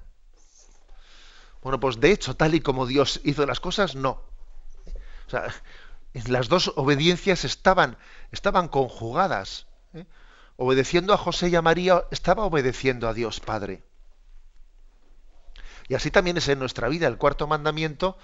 [1.62, 4.22] Bueno, pues de hecho, tal y como Dios hizo las cosas, no.
[5.26, 5.54] O sea,
[6.26, 7.96] las dos obediencias estaban,
[8.32, 9.66] estaban conjugadas.
[9.94, 10.04] ¿eh?
[10.56, 13.82] Obedeciendo a José y a María, estaba obedeciendo a Dios Padre.
[15.88, 17.06] Y así también es en nuestra vida.
[17.06, 18.16] El cuarto mandamiento,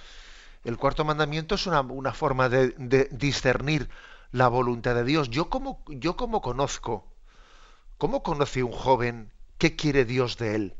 [0.64, 3.88] el cuarto mandamiento es una, forma de, discernir
[4.30, 5.30] la voluntad de Dios.
[5.30, 7.06] Yo como, yo como conozco,
[7.98, 10.74] ¿cómo conoce un joven qué quiere Dios de él?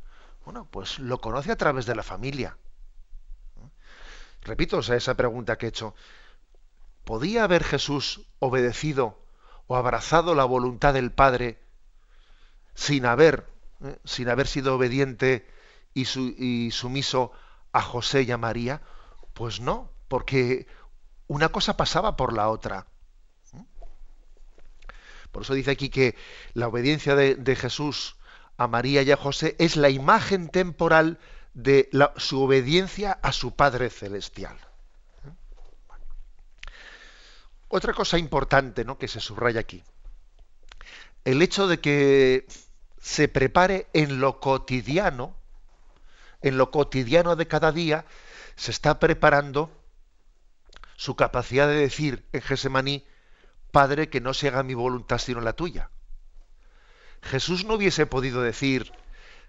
[0.45, 2.57] Bueno, pues lo conoce a través de la familia.
[4.43, 5.95] Repito esa pregunta que he hecho.
[7.05, 9.19] ¿Podía haber Jesús obedecido
[9.67, 11.59] o abrazado la voluntad del Padre
[12.75, 13.47] sin haber,
[13.83, 15.47] eh, sin haber sido obediente
[15.93, 16.05] y,
[16.71, 17.33] sumiso
[17.73, 18.81] a José y a María?
[19.35, 20.67] Pues no, porque
[21.27, 22.87] una cosa pasaba por la otra.
[25.33, 26.17] Por eso dice aquí que
[26.55, 28.17] la obediencia de, Jesús
[28.57, 31.19] a María y a José es la imagen temporal
[31.55, 34.59] de su obediencia a su Padre Celestial.
[37.69, 38.99] Otra cosa importante ¿no?
[38.99, 39.85] que se subraya aquí.
[41.25, 42.47] El hecho de que
[43.01, 45.41] se prepare en lo cotidiano
[46.43, 48.05] en lo cotidiano de cada día,
[48.61, 49.71] se está preparando
[50.95, 53.07] su capacidad de decir en Gesemaní,
[53.73, 55.89] Padre, que no se haga mi voluntad sino la tuya.
[57.23, 58.93] Jesús no hubiese podido decir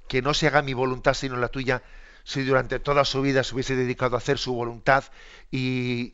[0.08, 1.84] que no se haga mi voluntad sino la tuya
[2.24, 5.04] si durante toda su vida se hubiese dedicado a hacer su voluntad
[5.52, 6.14] y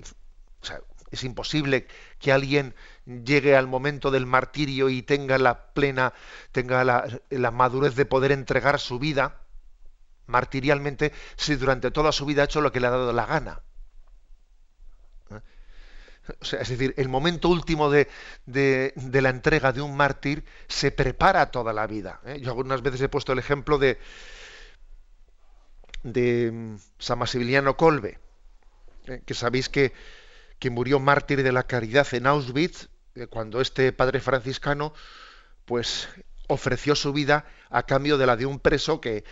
[1.11, 1.85] es imposible
[2.17, 2.73] que alguien
[3.05, 6.13] llegue al momento del martirio y tenga la plena,
[6.51, 9.41] tenga la madurez de poder entregar su vida
[10.27, 13.61] martirialmente si durante toda su vida ha hecho lo que le ha dado la gana.
[15.31, 15.41] ¿Eh?
[16.59, 18.07] es decir, el momento último de,
[18.45, 22.21] la entrega de un mártir se prepara toda la vida.
[22.25, 22.39] ¿eh?
[22.41, 23.97] Yo algunas veces he puesto el ejemplo de,
[26.03, 28.19] de mm, San Maximiliano Colbe,
[29.05, 29.21] ¿eh?
[29.25, 29.93] que sabéis que,
[30.59, 32.89] que, murió mártir de la caridad en Auschwitz,
[33.31, 34.93] cuando este padre franciscano
[35.65, 36.07] pues
[36.47, 39.23] ofreció su vida a cambio de la de un preso que,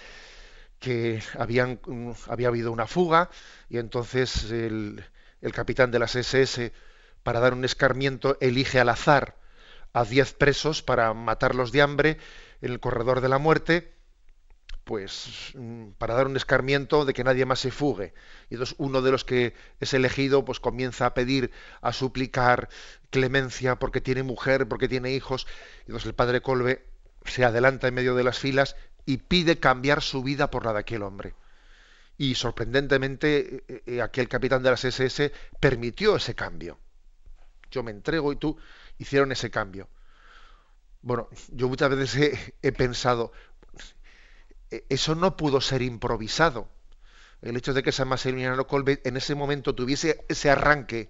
[0.85, 3.31] que habían, mm, había habido una fuga
[3.69, 5.03] y entonces el,
[5.41, 6.71] el capitán de las SS,
[7.23, 9.35] para dar un escarmiento, elige al azar
[9.93, 12.17] a diez presos para matarlos de hambre
[12.61, 13.95] en el corredor de la muerte,
[14.83, 18.13] pues mm, para dar un escarmiento de que nadie más se fugue.
[18.51, 21.49] Y entonces uno de los que es elegido, pues comienza a pedir,
[21.81, 22.69] a suplicar
[23.09, 25.47] clemencia porque tiene mujer, porque tiene hijos.
[25.79, 26.85] Y entonces el padre Colbe
[27.25, 30.79] se adelanta en medio de las filas y pide cambiar su vida por la de
[30.79, 31.35] aquel hombre.
[32.17, 36.79] Y sorprendentemente eh, eh, aquel capitán de las SS permitió ese cambio.
[37.71, 38.57] Yo me entrego y tú
[38.97, 39.89] hicieron ese cambio.
[41.01, 43.31] Bueno, yo muchas veces he, pensado,
[44.71, 46.69] e, eso no pudo ser improvisado.
[47.41, 51.09] El hecho de que San Maximiliano Colbe en ese momento tuviese ese arranque,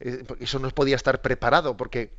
[0.00, 2.12] eh, eso no podía estar preparado, porque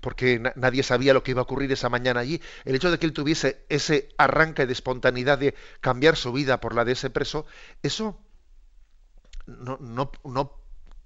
[0.00, 2.40] porque nadie sabía lo que iba a ocurrir esa mañana allí.
[2.64, 6.74] El hecho de que él tuviese ese arranque de espontaneidad de cambiar su vida por
[6.74, 7.46] la de ese preso,
[7.82, 8.18] eso
[9.46, 10.10] no, no,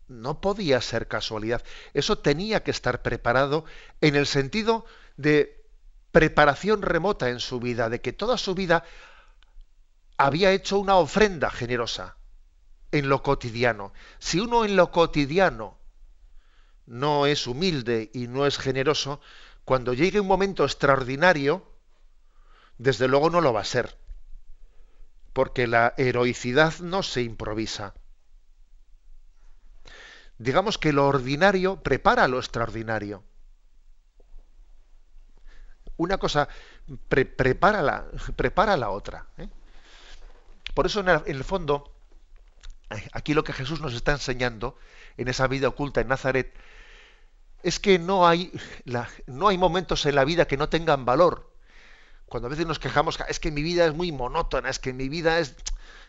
[0.09, 1.63] no, podía ser casualidad.
[1.93, 3.65] Eso tenía que estar preparado
[4.01, 4.85] en el sentido
[5.17, 5.65] de
[6.13, 8.85] preparación remota en su vida, de que toda su vida
[10.17, 12.17] había hecho una ofrenda generosa
[12.93, 13.93] en lo cotidiano.
[14.19, 15.77] Si uno en lo cotidiano
[16.87, 19.21] no es humilde y no es generoso,
[19.65, 21.67] cuando llegue un momento extraordinario,
[22.79, 23.97] desde luego no lo va a ser.
[25.33, 27.95] Porque la heroicidad no se improvisa.
[30.39, 33.23] digamos que lo ordinario prepara lo extraordinario.
[35.97, 36.49] Una cosa
[37.09, 38.05] prepara, la,
[38.37, 39.27] prepara la otra.
[39.39, 39.49] ¿eh?
[40.75, 41.95] Por eso, en el, fondo,
[43.13, 44.77] aquí lo que Jesús nos está enseñando
[45.17, 46.53] en esa vida oculta en Nazaret
[47.65, 48.53] es que no hay,
[49.27, 51.51] no hay momentos en la vida que no tengan valor.
[52.27, 55.09] Cuando a veces nos quejamos, es que mi vida es muy monótona, es que mi
[55.09, 55.55] vida es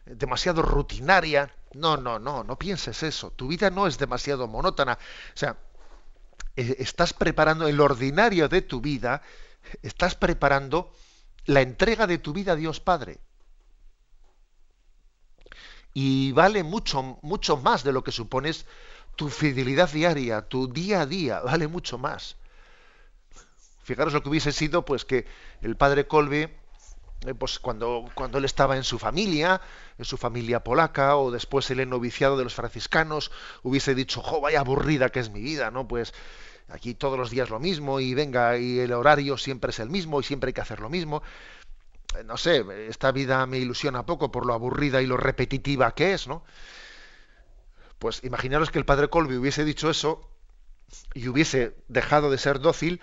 [0.05, 1.55] demasiado rutinaria.
[1.73, 3.31] No, no, no, no pienses eso.
[3.31, 4.99] Tu vida no es demasiado monótona.
[5.33, 5.57] O sea,
[6.57, 9.21] e, estás preparando el ordinario de tu vida,
[9.81, 10.91] estás preparando
[11.45, 13.19] la entrega de tu vida a Dios Padre.
[15.93, 18.65] Y vale mucho, mucho más de lo que supones
[19.15, 22.35] tu fidelidad diaria, tu día a día, vale mucho más.
[23.83, 25.25] Fijaros lo que hubiese sido, pues que
[25.61, 26.49] el padre Colby,
[27.25, 29.61] eh, pues cuando, cuando él estaba en su familia,
[29.97, 33.31] en su familia polaca, o después el noviciado de los franciscanos,
[33.63, 35.87] hubiese dicho, jo, vaya aburrida que es mi vida, ¿no?
[35.87, 36.13] Pues
[36.69, 40.19] aquí todos los días lo mismo, y venga, y el horario siempre es el mismo,
[40.19, 41.21] y siempre hay que hacer lo mismo.
[42.17, 46.13] Eh, no sé, esta vida me ilusiona poco por lo aburrida y lo repetitiva que
[46.13, 46.43] es, ¿no?
[47.99, 50.29] Pues imaginaros que el padre Colby hubiese dicho eso
[51.13, 53.01] y hubiese dejado de ser dócil,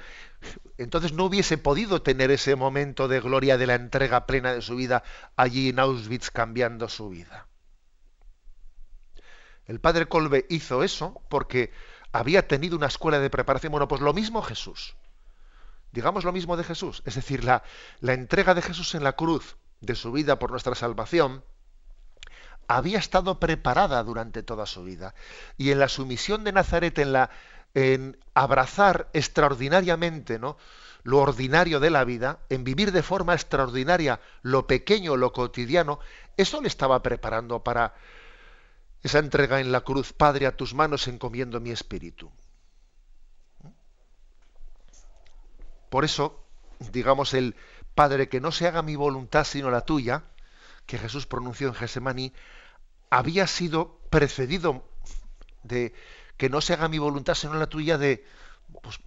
[0.79, 4.77] entonces no hubiese podido tener ese momento de gloria de la entrega plena de su
[4.77, 5.03] vida
[5.37, 7.49] allí en Auschwitz cambiando su vida.
[9.67, 11.73] El padre Colbe hizo eso porque
[12.13, 13.71] había tenido una escuela de preparación.
[13.71, 14.97] Bueno, pues lo mismo Jesús.
[15.93, 17.03] Digamos lo mismo de Jesús.
[17.07, 17.63] Es decir, la,
[18.01, 21.45] la entrega de Jesús en la cruz de su vida por nuestra salvación
[22.77, 25.15] había estado preparada durante toda su vida.
[25.57, 27.31] Y en la sumisión de Nazaret, en, la,
[27.75, 30.57] en abrazar extraordinariamente ¿no?
[31.03, 35.99] lo ordinario de la vida, en vivir de forma extraordinaria lo pequeño, lo cotidiano,
[36.37, 37.95] eso le estaba preparando para
[39.03, 42.31] esa entrega en la cruz, Padre, a tus manos encomiendo mi espíritu.
[45.91, 46.43] Por eso,
[46.79, 47.57] digamos, el
[47.95, 50.23] Padre, que no se haga mi voluntad sino la tuya,
[50.87, 52.33] que Jesús pronunció en Gesemaní,
[53.13, 54.83] había sido precedido
[55.63, 55.93] de
[56.39, 58.25] que no se haga mi voluntad sino la tuya de
[58.83, 58.99] pues,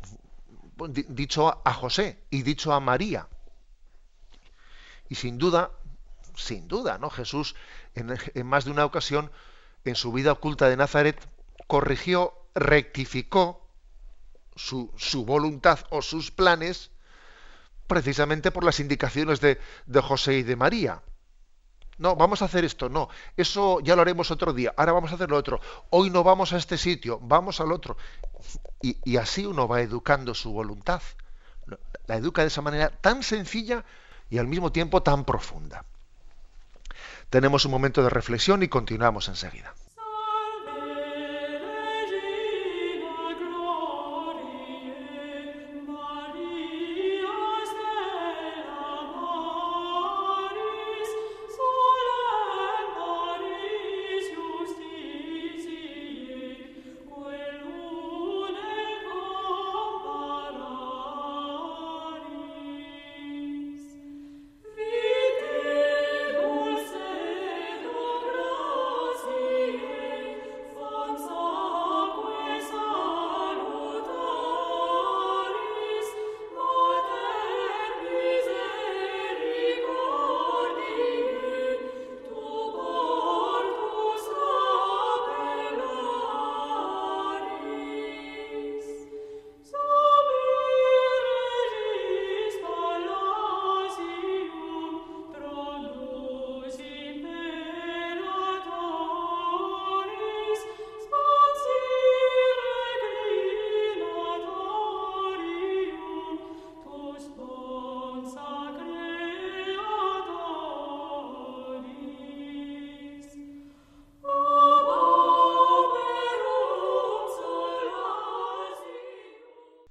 [1.10, 3.28] dicho a José y dicho a María.
[5.10, 5.72] Y sin duda,
[6.36, 7.10] sin duda, ¿no?
[7.10, 7.56] Jesús
[7.96, 9.32] en, en más de una ocasión
[9.86, 11.20] en su vida oculta de Nazaret
[11.66, 13.68] corrigió, rectificó
[14.56, 16.92] su, su voluntad o sus planes
[17.88, 21.02] precisamente por las indicaciones de, de José y de María.
[21.98, 25.16] No, vamos a hacer esto, no, eso ya lo haremos otro día, ahora vamos a
[25.16, 27.96] hacer lo otro, hoy no vamos a este sitio, vamos al otro.
[28.82, 31.02] Y, así uno va educando su voluntad.
[32.06, 33.84] La educa de esa manera tan sencilla
[34.30, 35.86] y al mismo tiempo tan profunda.
[37.30, 39.74] Tenemos un momento de reflexión y continuamos enseguida.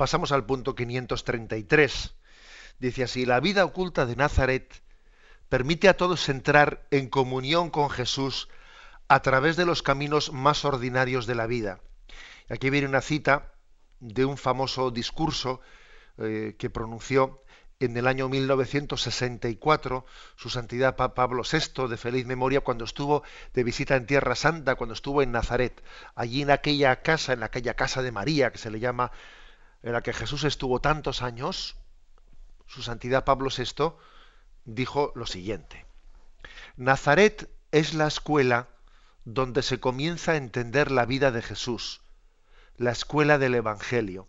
[0.04, 2.14] Pasamos al punto 533.
[2.78, 4.82] Dice así, la vida oculta de Nazaret
[5.48, 8.50] permite a todos entrar en comunión con Jesús
[9.08, 11.80] a través de los caminos más ordinarios de la vida.
[12.50, 13.54] Aquí viene una cita
[13.98, 15.62] de un famoso discurso
[16.18, 17.42] eh, que pronunció
[17.80, 20.04] en el año 1964
[20.36, 23.22] su santidad Pablo VI de feliz memoria cuando estuvo
[23.54, 25.82] de visita en Tierra Santa, cuando estuvo en Nazaret,
[26.14, 29.10] allí en aquella casa, en aquella casa de María que se le llama
[29.84, 31.76] en la que Jesús estuvo tantos años,
[32.66, 33.92] su santidad Pablo VI
[34.64, 35.84] dijo lo siguiente.
[36.76, 38.68] Nazaret es la escuela
[39.26, 42.00] donde se comienza a entender la vida de Jesús,
[42.78, 44.26] la escuela del Evangelio.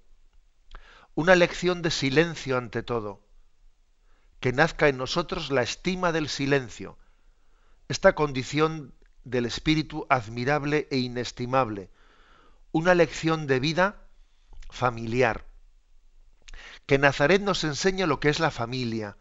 [1.15, 3.25] Una lección de silencio ante todo.
[4.41, 6.97] Que nazca en nosotros la estima del silencio,
[7.87, 8.93] esta condición
[9.23, 11.89] del espíritu admirable e inestimable.
[12.73, 14.04] Una lección de vida
[14.75, 15.47] familiar.
[16.85, 19.17] Que Nazaret nos enseñe lo que es la familia,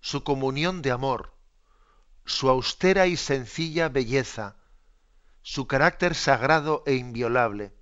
[0.00, 1.34] su comunión de amor,
[2.24, 4.56] su austera y sencilla belleza,
[5.42, 7.74] su carácter sagrado e inviolable.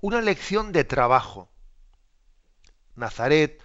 [0.00, 1.50] Una lección de trabajo.
[2.94, 3.62] Nazaret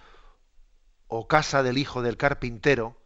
[1.08, 3.02] o casa del hijo del carpintero,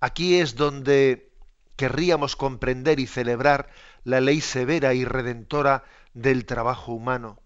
[0.00, 1.32] aquí es donde
[1.76, 3.70] querríamos comprender y celebrar
[4.02, 7.40] la ley severa y redentora del trabajo humano.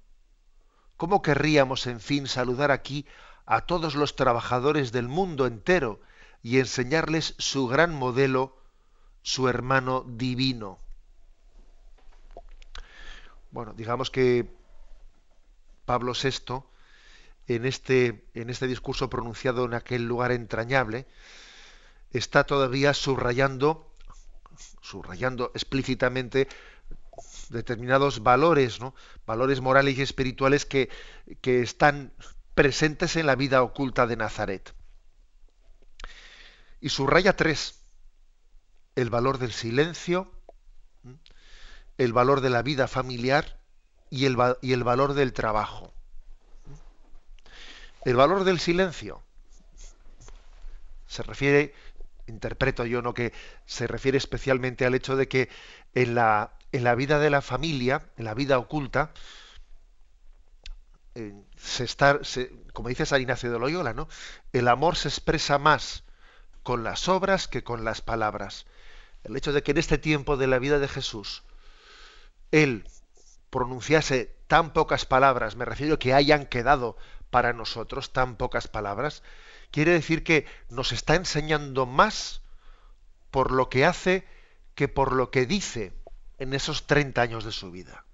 [1.00, 3.06] ¿Cómo querríamos, en fin, saludar aquí
[3.46, 5.98] a todos los trabajadores del mundo entero
[6.42, 8.54] y enseñarles su gran modelo,
[9.22, 10.76] su hermano divino?
[13.50, 14.46] Bueno, digamos que
[15.86, 16.64] Pablo VI,
[17.46, 21.06] en este, en este discurso pronunciado en aquel lugar entrañable,
[22.12, 23.90] está todavía subrayando,
[24.82, 26.46] subrayando explícitamente
[27.50, 28.94] determinados valores, ¿no?
[29.26, 30.88] valores morales y espirituales que,
[31.42, 32.12] están
[32.54, 34.74] presentes en la vida oculta de Nazaret.
[36.80, 37.80] Y subraya tres.
[38.96, 40.32] El valor del silencio,
[41.98, 43.60] el valor de la vida familiar
[44.10, 45.92] y el valor del trabajo.
[48.04, 49.22] El valor del silencio
[51.10, 51.74] se refiere,
[52.28, 53.32] interpreto yo, no que
[53.66, 55.48] se refiere especialmente al hecho de que
[55.92, 59.12] en la en la vida de la familia, en la vida oculta,
[61.14, 62.20] eh, se está,
[62.72, 64.08] como dice San Ignacio de Loyola, ¿no?
[64.52, 66.04] el amor se expresa más
[66.62, 68.66] con las obras que con las palabras.
[69.24, 71.42] El hecho de que en este tiempo de la vida de Jesús
[72.52, 72.88] él
[73.50, 76.96] pronunciase tan pocas palabras, me refiero a que hayan quedado
[77.30, 79.22] para nosotros tan pocas palabras,
[79.70, 82.42] quiere decir que nos está enseñando más
[83.30, 84.26] por lo que hace
[84.74, 85.92] que por lo que dice
[86.40, 88.04] en esos 30 años de su vida.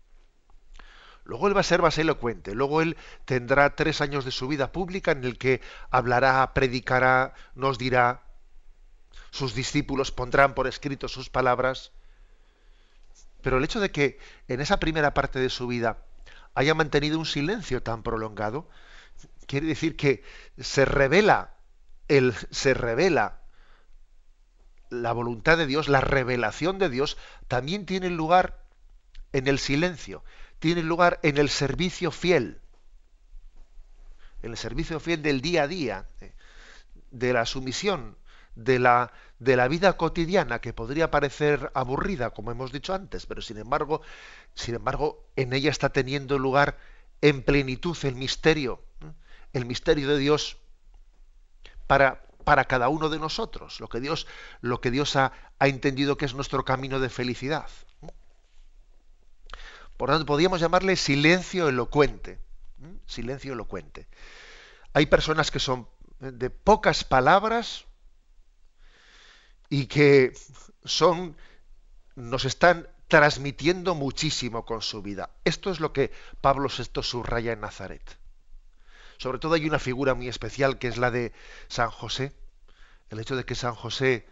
[1.24, 4.70] Luego él va a ser más elocuente, luego él tendrá tres años de su vida
[4.70, 5.60] pública en el que
[5.90, 8.22] hablará, predicará, nos dirá,
[9.30, 11.92] sus discípulos pondrán por escrito sus palabras.
[13.42, 14.18] Pero el hecho de que
[14.48, 15.98] en esa primera parte de su vida
[16.54, 18.68] haya mantenido un silencio tan prolongado,
[19.46, 20.22] quiere decir que
[20.58, 21.54] se revela,
[22.08, 23.40] el, se revela
[25.02, 27.16] la voluntad de Dios, la revelación de Dios,
[27.48, 28.62] también tiene lugar
[29.32, 30.24] en el silencio,
[30.58, 32.60] tiene lugar en el servicio fiel,
[34.42, 36.32] en el servicio fiel del día a día, eh,
[37.10, 38.16] de la sumisión,
[38.54, 43.42] de la, de la vida cotidiana que podría parecer aburrida, como hemos dicho antes, pero
[43.42, 44.00] sin embargo,
[44.54, 46.78] sin embargo, en ella está teniendo lugar
[47.20, 49.12] en plenitud el misterio, ¿eh?
[49.52, 50.58] el misterio de Dios
[51.86, 54.28] para para cada uno de nosotros, lo que Dios,
[54.60, 57.68] lo que Dios ha, entendido que es nuestro camino de felicidad.
[59.96, 62.38] Por tanto, podríamos llamarle silencio elocuente.
[63.04, 64.06] Silencio elocuente.
[64.92, 65.88] Hay personas que son
[66.20, 67.84] de pocas palabras
[69.68, 70.32] y que
[70.84, 71.36] son
[72.14, 75.30] nos están transmitiendo muchísimo con su vida.
[75.42, 78.18] Esto es lo que Pablo VI subraya en Nazaret.
[79.18, 81.32] Sobre todo hay una figura muy especial que es la de
[81.68, 82.32] San José.
[83.10, 84.26] El hecho de que San José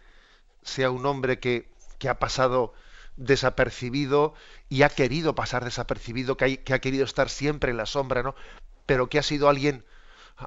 [0.61, 1.73] sea un hombre que,
[2.07, 2.75] ha pasado
[3.15, 4.35] desapercibido
[4.69, 8.35] y ha querido pasar desapercibido, que, que, ha querido estar siempre en la sombra, ¿no?
[8.85, 9.83] Pero que ha sido alguien,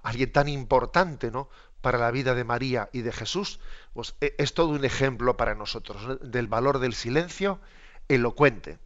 [0.05, 1.49] alguien tan importante, ¿no?
[1.81, 3.59] Para la vida de María y de Jesús,
[3.93, 7.59] pues e, es todo un ejemplo para nosotros del valor del silencio
[8.07, 8.79] elocuente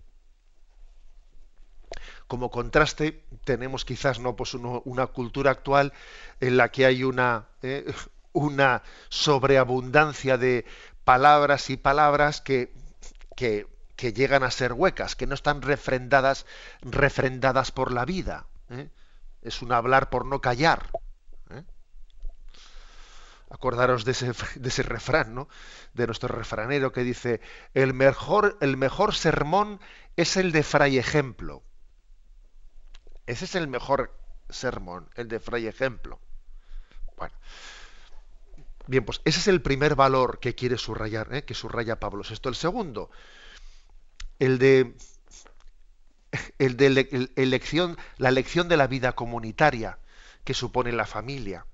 [2.27, 5.93] como contraste tenemos quizás no pues una cultura actual
[6.41, 7.93] en la que hay una eh,
[8.33, 10.65] una sobreabundancia de
[11.05, 12.73] palabras y palabras que,
[13.37, 13.67] que,
[14.15, 16.45] llegan a ser huecas que no están refrendadas
[16.81, 18.89] refrendadas por la vida ¿eh?
[19.43, 20.91] es un hablar por no callar
[21.51, 21.63] ¿eh?
[23.49, 25.49] acordaros de ese, de ese refrán ¿no?
[25.95, 27.41] de nuestro refranero que dice
[27.75, 29.79] el mejor el mejor sermón
[30.17, 31.63] es el de fray ejemplo
[33.33, 34.15] ese es el mejor
[34.49, 36.21] sermón, el de Fray Ejemplo.
[37.17, 37.35] Bueno.
[38.87, 41.45] Bien, pues ese es el primer valor que quiere subrayar, ¿eh?
[41.45, 42.49] que subraya Pablo VI.
[42.49, 43.11] El segundo,
[44.39, 44.95] el de,
[46.59, 49.99] la elección de la vida comunitaria
[50.45, 51.65] que supone la familia.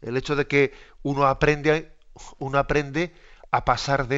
[0.00, 0.72] El hecho de que
[1.02, 1.94] uno aprende,
[2.38, 3.14] uno aprende
[3.50, 4.16] a pasar de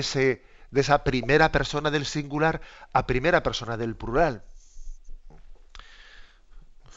[0.72, 2.60] esa primera persona del singular
[2.92, 4.44] a primera persona del plural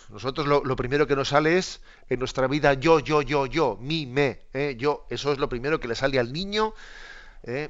[0.10, 4.06] Nosotros lo, primero que nos sale es en nuestra vida yo, yo, yo, yo, mi,
[4.06, 4.76] me, ¿eh?
[4.78, 5.06] yo.
[5.10, 6.74] Eso es lo primero que le sale al niño,
[7.44, 7.70] ¿eh?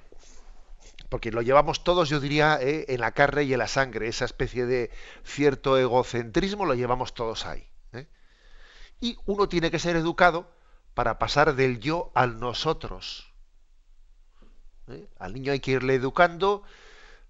[1.10, 2.86] porque lo llevamos todos, yo diría, ¿eh?
[2.90, 4.08] en la carne y en la sangre.
[4.08, 4.92] Esa especie de
[5.24, 7.68] cierto egocentrismo lo llevamos todos ahí.
[9.00, 10.50] Y uno tiene que ser educado
[10.96, 13.32] para pasar del yo al nosotros.
[15.20, 16.64] Al niño hay que irle educando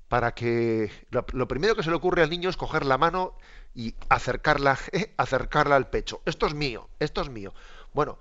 [0.07, 3.33] para que lo, primero que se le ocurre al niño es coger la mano
[3.77, 6.21] y acercarla, eh, acercarla al pecho.
[6.25, 7.53] Esto es mío, esto es mío.
[7.93, 8.17] Bueno,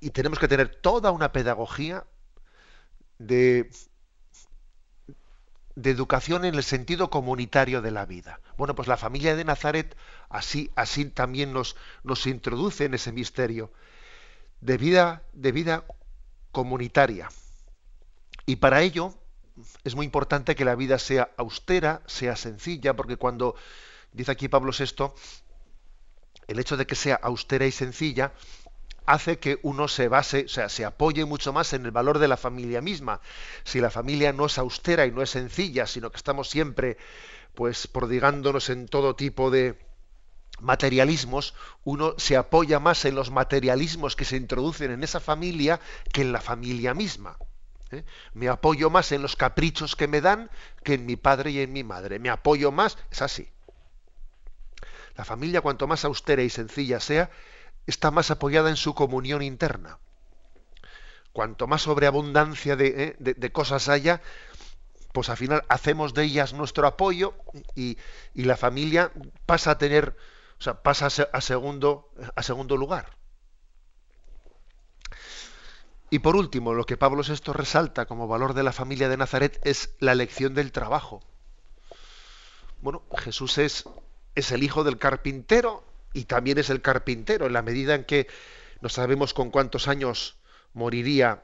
[0.00, 2.04] y tenemos que tener toda una pedagogía
[3.18, 3.70] de,
[5.74, 8.40] de educación en el sentido comunitario de la vida.
[8.56, 9.94] Bueno, pues la familia de Nazaret
[10.30, 13.70] así, así también nos, nos introduce en ese misterio
[14.62, 15.84] de vida, de vida
[16.50, 17.28] comunitaria.
[18.46, 19.14] Y para ello
[19.84, 23.54] es muy importante que la vida sea austera, sea sencilla, porque cuando
[24.12, 25.12] dice aquí Pablo VI,
[26.48, 28.32] el hecho de que sea austera y sencilla
[29.06, 32.28] hace que uno se base, o sea, se apoye mucho más en el valor de
[32.28, 33.20] la familia misma.
[33.64, 36.96] Si la familia no es austera y no es sencilla, sino que estamos siempre
[37.54, 39.78] pues prodigándonos en todo tipo de
[40.60, 41.54] materialismos,
[41.84, 45.80] uno se apoya más en los materialismos que se introducen en esa familia
[46.12, 47.38] que en la familia misma.
[47.90, 48.04] ¿Eh?
[48.34, 50.50] Me apoyo más en los caprichos que me dan
[50.82, 52.18] que en mi padre y en mi madre.
[52.18, 53.48] Me apoyo más, es así.
[55.16, 57.30] La familia, cuanto más austera y sencilla sea,
[57.86, 59.98] está más apoyada en su comunión interna.
[61.32, 63.50] Cuanto más sobreabundancia de, ¿eh?
[63.50, 64.20] cosas haya,
[65.12, 67.34] pues al final hacemos de ellas nuestro apoyo
[67.74, 67.98] y,
[68.34, 69.12] la familia
[69.46, 70.16] pasa a tener,
[70.58, 73.16] o sea, pasa a segundo, a segundo lugar.
[76.16, 79.60] Y por último, lo que Pablo VI resalta como valor de la familia de Nazaret
[79.64, 81.22] es la elección del trabajo.
[82.80, 83.84] Bueno, Jesús es,
[84.34, 88.28] es el hijo del carpintero y también es el carpintero en la medida en que
[88.80, 90.38] no sabemos con cuántos años
[90.72, 91.42] moriría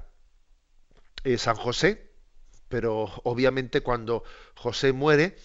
[1.24, 2.10] eh, San José,
[2.70, 5.36] pero obviamente cuando José muere,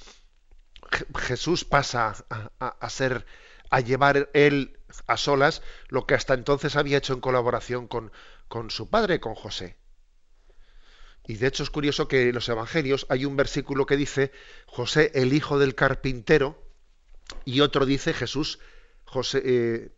[1.18, 3.26] Jesús pasa a, a, ser
[3.72, 8.14] a llevar él a solas lo que hasta entonces había hecho en colaboración con,
[8.48, 9.78] con su padre, con José.
[11.28, 14.32] Y de hecho es curioso que en los evangelios hay un versículo que dice
[14.66, 16.64] José el hijo del carpintero
[17.44, 18.60] y otro dice Jesús
[19.04, 19.92] José eh,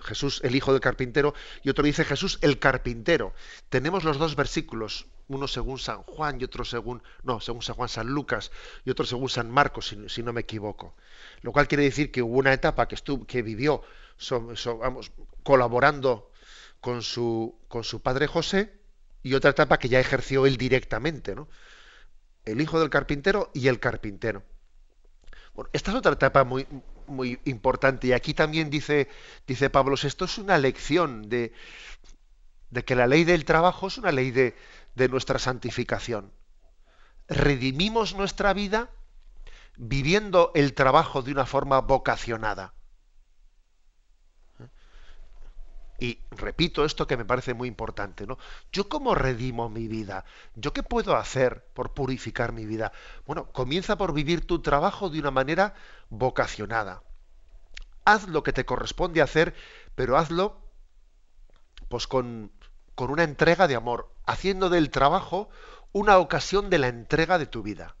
[0.00, 3.34] Jesús el hijo del carpintero y otro dice Jesús el carpintero.
[3.68, 7.88] Tenemos los dos versículos, uno según San Juan y otro según no, según San Juan
[7.88, 8.50] San Lucas
[8.84, 10.94] y otro según San Marcos si, no me equivoco.
[11.42, 13.82] Lo cual quiere decir que hubo una etapa que estuvo que vivió
[14.80, 15.12] vamos,
[15.42, 16.30] colaborando
[16.84, 18.78] con su, con su padre José
[19.22, 21.48] y otra etapa que ya ejerció él directamente, ¿no?
[22.44, 24.42] El hijo del carpintero y el carpintero.
[25.54, 26.66] Bueno, esta es otra etapa muy,
[27.06, 29.08] muy importante y aquí también dice,
[29.46, 31.54] dice Pablo, esto es una lección de,
[32.68, 34.54] de que la ley del trabajo es una ley de,
[34.94, 36.32] de nuestra santificación.
[37.28, 38.90] Redimimos nuestra vida
[39.78, 42.74] viviendo el trabajo de una forma vocacionada.
[45.98, 48.36] Y repito esto que me parece muy importante, ¿no?
[48.72, 50.24] ¿Yo cómo redimo mi vida?
[50.56, 52.92] ¿Yo qué puedo hacer por purificar mi vida?
[53.26, 55.74] Bueno, comienza por vivir tu trabajo de una manera
[56.10, 57.02] vocacionada.
[58.04, 59.54] Haz lo que te corresponde hacer,
[59.94, 60.60] pero hazlo
[61.88, 62.50] pues con,
[62.96, 65.48] con una entrega de amor, haciendo del trabajo
[65.92, 67.94] una ocasión de la entrega de tu vida.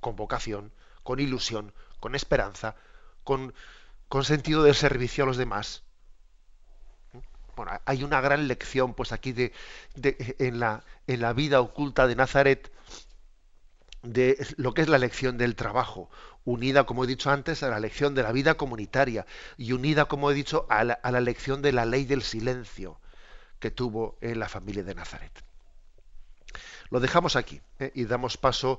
[0.00, 0.72] Con vocación,
[1.02, 2.76] con ilusión, con esperanza,
[3.24, 3.52] con,
[4.08, 5.82] con sentido de servicio a los demás
[7.58, 9.52] bueno, hay una gran lección pues aquí de,
[10.38, 12.72] en, la, en la vida oculta de Nazaret
[14.02, 16.08] de lo que es la lección del trabajo,
[16.44, 20.30] unida, como he dicho antes, a la lección de la vida comunitaria y unida, como
[20.30, 23.00] he dicho, a la, lección de la ley del silencio
[23.58, 25.32] que tuvo en la familia de Nazaret.
[26.90, 27.90] Lo dejamos aquí ¿eh?
[27.92, 28.78] y damos paso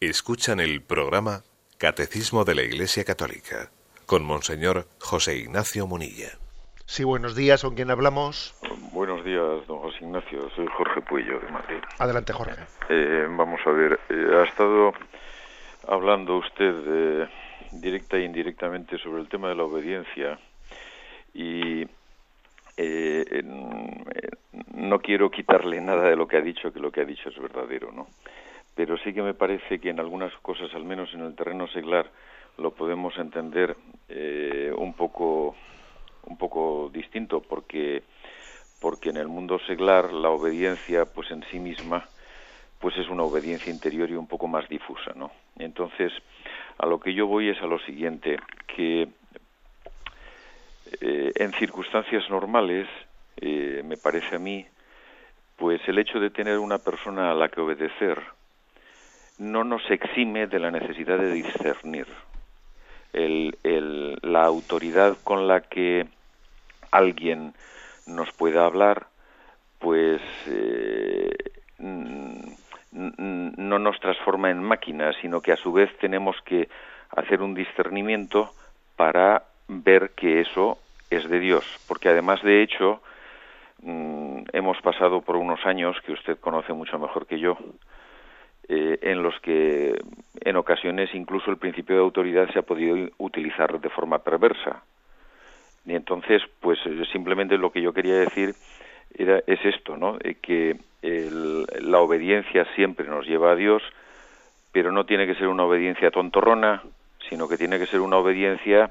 [0.00, 1.44] Escuchan el programa
[1.78, 3.70] Catecismo de la Iglesia Católica
[4.06, 6.30] con Monseñor José Ignacio Munilla.
[6.86, 8.54] Sí, buenos días, ¿con quién hablamos?
[8.92, 11.78] Buenos días, don José Ignacio, soy Jorge Puello de Madrid.
[11.98, 12.54] Adelante, Jorge.
[12.88, 14.92] Eh, vamos a ver, eh, ha estado
[15.88, 17.28] hablando usted eh,
[17.72, 20.38] directa e indirectamente sobre el tema de la obediencia
[21.34, 21.84] y
[24.74, 27.38] no quiero quitarle nada de lo que ha dicho, que lo que ha dicho es
[27.38, 28.06] verdadero, ¿no?
[28.74, 32.10] Pero sí que me parece que en algunas cosas, al menos en el terreno seglar,
[32.58, 33.76] lo podemos entender
[34.08, 35.54] eh, un poco
[36.24, 38.02] un poco distinto porque
[38.80, 42.08] porque en el mundo seglar la obediencia pues en sí misma
[42.80, 46.12] pues es una obediencia interior y un poco más difusa no entonces
[46.78, 48.38] a lo que yo voy es a lo siguiente
[48.74, 49.08] que
[51.00, 52.88] eh, en circunstancias normales
[53.36, 54.66] eh, me parece a mí
[55.56, 58.20] pues el hecho de tener una persona a la que obedecer
[59.38, 62.06] no nos exime de la necesidad de discernir
[63.16, 66.06] el, la autoridad con la que
[66.90, 67.54] alguien
[68.06, 69.06] nos pueda hablar,
[69.78, 71.34] pues eh,
[71.78, 76.68] no nos transforma en máquinas, sino que a su vez tenemos que
[77.10, 78.52] hacer un discernimiento
[78.96, 80.78] para ver que eso
[81.10, 83.00] es de Dios, porque además de hecho
[83.82, 87.58] mm, hemos pasado por unos años que usted conoce mucho mejor que yo,
[88.68, 89.94] eh, en los que
[90.40, 94.82] en ocasiones incluso el principio de autoridad se ha podido utilizar de forma perversa.
[95.84, 98.54] Y entonces, pues eh, simplemente lo que yo quería decir
[99.14, 100.18] era, es esto, ¿no?
[100.20, 103.82] Eh, que la obediencia siempre nos lleva a Dios,
[104.72, 106.82] pero no tiene que ser una obediencia tontorrona,
[107.28, 108.90] sino que tiene que ser una obediencia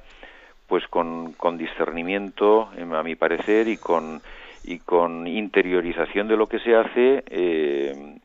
[0.67, 4.21] pues con, con discernimiento, a mi parecer, y con,
[4.63, 8.15] y con interiorización de lo que se hace, eh,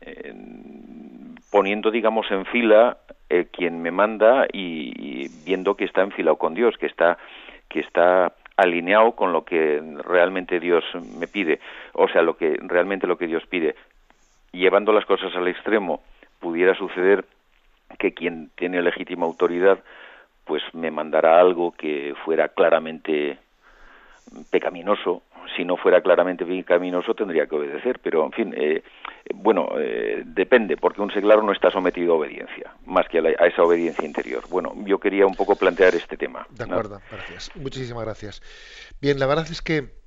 [1.50, 2.98] poniendo, digamos, en fila
[3.28, 7.18] eh, quien me manda y, viendo que está enfilado con Dios, que está,
[7.68, 10.84] que está alineado con lo que realmente Dios
[11.18, 11.60] me pide,
[11.92, 13.74] o sea, lo que realmente lo que Dios pide.
[14.52, 16.02] Llevando las cosas al extremo,
[16.40, 17.24] pudiera suceder
[17.98, 19.78] que quien tiene legítima autoridad
[20.44, 23.38] pues me mandara algo que fuera claramente
[24.50, 25.22] pecaminoso
[25.56, 28.82] si no fuera claramente caminoso tendría que obedecer, pero en fin, eh,
[29.34, 33.62] bueno, eh, depende, porque un seglar no está sometido a obediencia, más que a, esa
[33.62, 34.44] obediencia interior.
[34.50, 36.46] Bueno, yo quería un poco plantear este tema.
[36.50, 37.50] De acuerdo, gracias.
[37.56, 38.42] Muchísimas gracias.
[39.00, 40.00] Bien, la verdad es que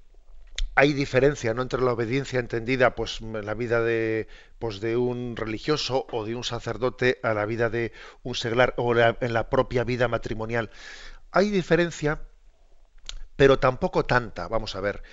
[0.75, 1.61] hay diferencia ¿no?
[1.61, 4.27] entre la obediencia entendida pues en la vida de
[4.57, 7.91] pues de un religioso o de un sacerdote a la vida de
[8.23, 10.71] un seglar o en la propia vida matrimonial
[11.31, 12.21] hay diferencia
[13.35, 14.47] pero tampoco tanta.
[14.47, 15.03] Vamos a ver.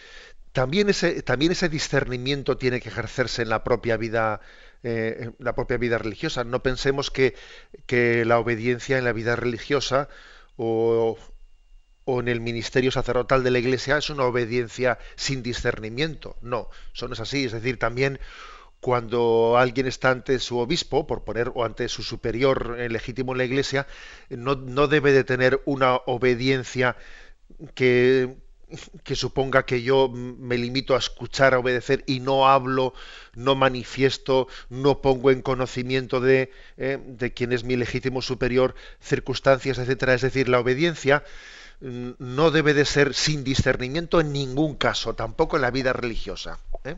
[0.53, 4.41] También ese, también ese discernimiento tiene que ejercerse en la propia vida,
[4.83, 6.43] eh, la propia vida religiosa.
[6.45, 7.35] No pensemos que,
[8.27, 10.09] la obediencia en la vida religiosa
[10.57, 11.17] o,
[12.05, 16.37] o, en el ministerio sacerdotal de la Iglesia es una obediencia sin discernimiento.
[16.43, 17.45] No, eso no es así.
[17.45, 18.19] Es decir, también
[18.81, 23.45] cuando alguien está ante su obispo, por poner, o ante su superior legítimo en la
[23.45, 23.87] Iglesia,
[24.31, 26.97] no, no debe de tener una obediencia
[27.75, 28.37] que,
[29.15, 32.95] suponga que yo me limito a escuchar, a obedecer y no hablo,
[33.35, 39.79] no manifiesto, no pongo en conocimiento de, eh, de quien es mi legítimo superior circunstancias,
[39.79, 40.15] etcétera.
[40.15, 41.25] Es decir, la obediencia
[41.81, 46.59] mm, no debe de ser sin discernimiento en ningún caso, tampoco en la vida religiosa.
[46.85, 46.97] ¿eh?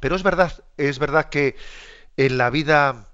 [0.00, 1.56] Pero es verdad, es verdad que
[2.16, 3.09] en la vida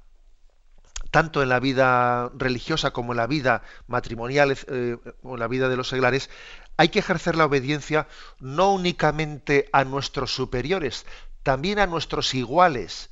[1.17, 5.71] tanto en la vida religiosa como en la vida matrimonial eh, o en la vida
[5.71, 6.29] de los seglares,
[6.77, 8.07] hay que ejercer la obediencia
[8.39, 11.07] no únicamente a nuestros superiores,
[11.43, 13.09] también a nuestros iguales,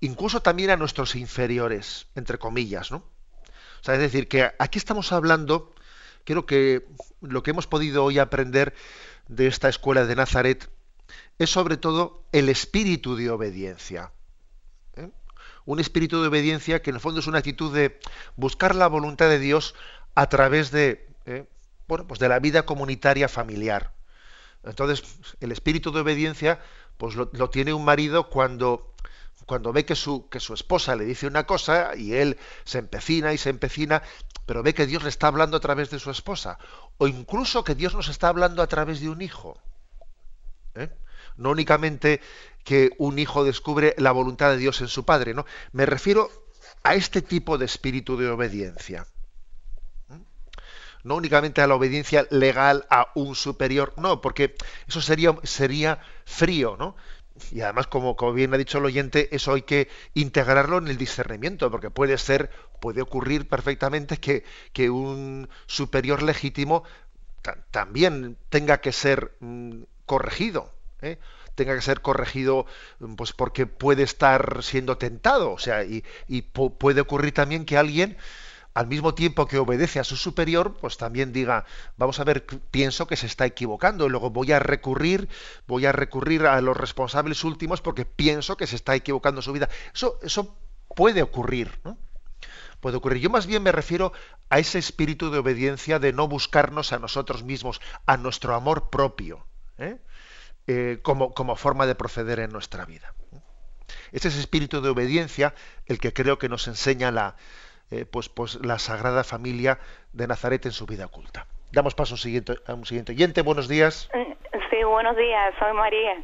[0.00, 2.98] incluso también a nuestros inferiores, entre comillas, ¿no?
[2.98, 5.74] O sea, es decir, que aquí estamos hablando,
[6.24, 6.86] creo que
[7.22, 8.74] lo que hemos podido hoy aprender
[9.28, 10.68] de esta escuela de Nazaret
[11.38, 14.12] es sobre todo el espíritu de obediencia
[15.64, 17.98] un espíritu de obediencia que en el fondo es una actitud de
[18.36, 19.74] buscar la voluntad de Dios
[20.14, 21.46] a través de, eh,
[21.86, 23.92] bueno, pues de la vida comunitaria familiar.
[24.64, 25.02] Entonces,
[25.40, 26.60] el espíritu de obediencia
[26.96, 28.94] pues lo, tiene un marido cuando,
[29.46, 33.32] cuando ve que su, que su esposa le dice una cosa y él se empecina
[33.32, 34.02] y se empecina,
[34.46, 36.58] pero ve que Dios le está hablando a través de su esposa,
[36.98, 39.60] o incluso que Dios nos está hablando a través de un hijo.
[40.74, 40.90] ¿eh?
[41.36, 42.20] No únicamente
[42.64, 45.44] que un hijo descubre la voluntad de Dios en su padre, ¿no?
[45.72, 46.30] Me refiero
[46.82, 49.06] a este tipo de espíritu de obediencia.
[50.08, 50.20] ¿Mm?
[51.04, 54.54] No únicamente a la obediencia legal a un superior, no, porque
[54.86, 56.96] eso sería, sería frío, ¿no?
[57.50, 61.70] Y además, como, bien ha dicho el oyente, eso hay que integrarlo en el discernimiento,
[61.70, 62.50] porque puede ser,
[62.80, 66.84] puede ocurrir perfectamente que, que un superior legítimo
[67.70, 70.72] también tenga que ser mm, corregido.
[71.00, 71.18] ¿eh?
[71.54, 72.66] Tenga que ser corregido
[73.16, 76.02] pues porque puede estar siendo tentado o sea y,
[76.42, 78.16] puede ocurrir también que alguien
[78.74, 81.66] al mismo tiempo que obedece a su superior, pues también diga,
[81.98, 85.28] vamos a ver, pienso que se está equivocando, y luego voy a recurrir,
[85.66, 89.68] voy a recurrir a los responsables últimos porque pienso que se está equivocando su vida.
[89.94, 90.56] Eso, eso
[90.94, 91.98] puede ocurrir, ¿no?
[92.80, 93.22] Puede ocurrir.
[93.22, 94.12] Yo más bien me refiero
[94.50, 99.46] a ese espíritu de obediencia de no buscarnos a nosotros mismos, a nuestro amor propio.
[99.78, 99.98] ¿eh?
[100.68, 103.14] Eh, como, como, forma de proceder en nuestra vida.
[104.12, 105.54] Es ese espíritu de obediencia
[105.86, 107.34] el que creo que nos enseña la,
[107.90, 109.78] eh, pues, pues, la Sagrada Familia
[110.12, 111.46] de Nazaret en su vida oculta.
[111.72, 113.42] Damos paso a un siguiente, a un siguiente oyente.
[113.42, 114.08] Buenos días.
[114.70, 115.54] Sí, buenos días.
[115.58, 116.14] Soy María.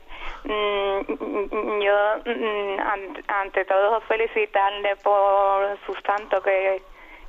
[0.45, 2.81] Mm, yo, mm,
[3.29, 6.81] ante todo, felicitarle por su santo que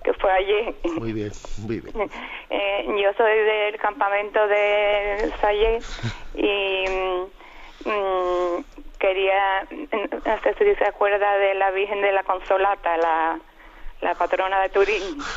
[0.04, 0.76] que fue allí.
[1.00, 2.10] Muy bien, muy bien.
[2.52, 5.80] Eh, yo soy del campamento de Salle
[6.34, 6.84] y
[7.88, 8.64] mm,
[8.98, 13.40] quería, no sé si se acuerda de la Virgen de la Consolata, la,
[14.02, 15.20] la patrona de Turín.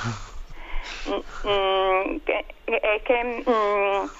[1.05, 2.21] Mm,
[2.67, 4.11] es que mm,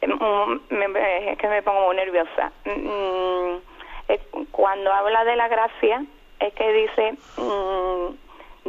[0.00, 2.52] es que me pongo muy nerviosa.
[4.50, 6.04] Cuando habla de la gracia,
[6.40, 7.14] es que dice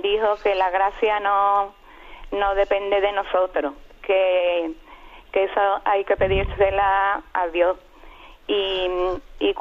[0.01, 1.73] dijo que la gracia no,
[2.31, 4.71] no depende de nosotros, que,
[5.31, 7.77] que eso hay que pedírsela a Dios.
[8.47, 8.89] Y,
[9.39, 9.55] y,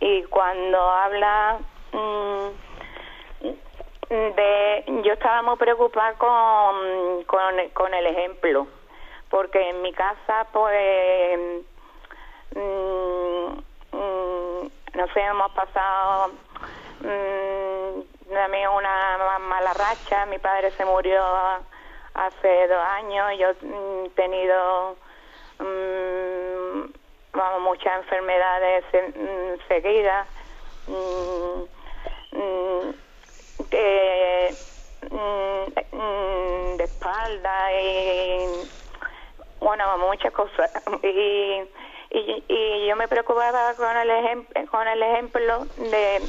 [0.00, 1.58] y cuando habla
[1.92, 2.48] mm,
[4.10, 4.84] de...
[5.04, 8.66] Yo estaba muy preocupada con, con, el ejemplo,
[9.30, 11.62] porque en mi casa, pues...
[12.54, 13.58] Mm,
[13.92, 16.30] mm, no sé, hemos pasado
[18.32, 20.26] también una mala racha.
[20.26, 21.22] Mi padre se murió
[22.14, 23.32] hace dos años.
[23.38, 24.96] Yo he tenido
[25.58, 26.84] mm,
[27.60, 30.26] muchas enfermedades mm, seguidas.
[30.86, 31.64] Mm,
[33.70, 34.56] de,
[36.76, 38.46] de espalda y
[39.60, 40.70] bueno muchas cosas
[41.02, 41.62] y,
[42.10, 46.22] y, y yo me preocupaba con el ejemplo con el ejemplo de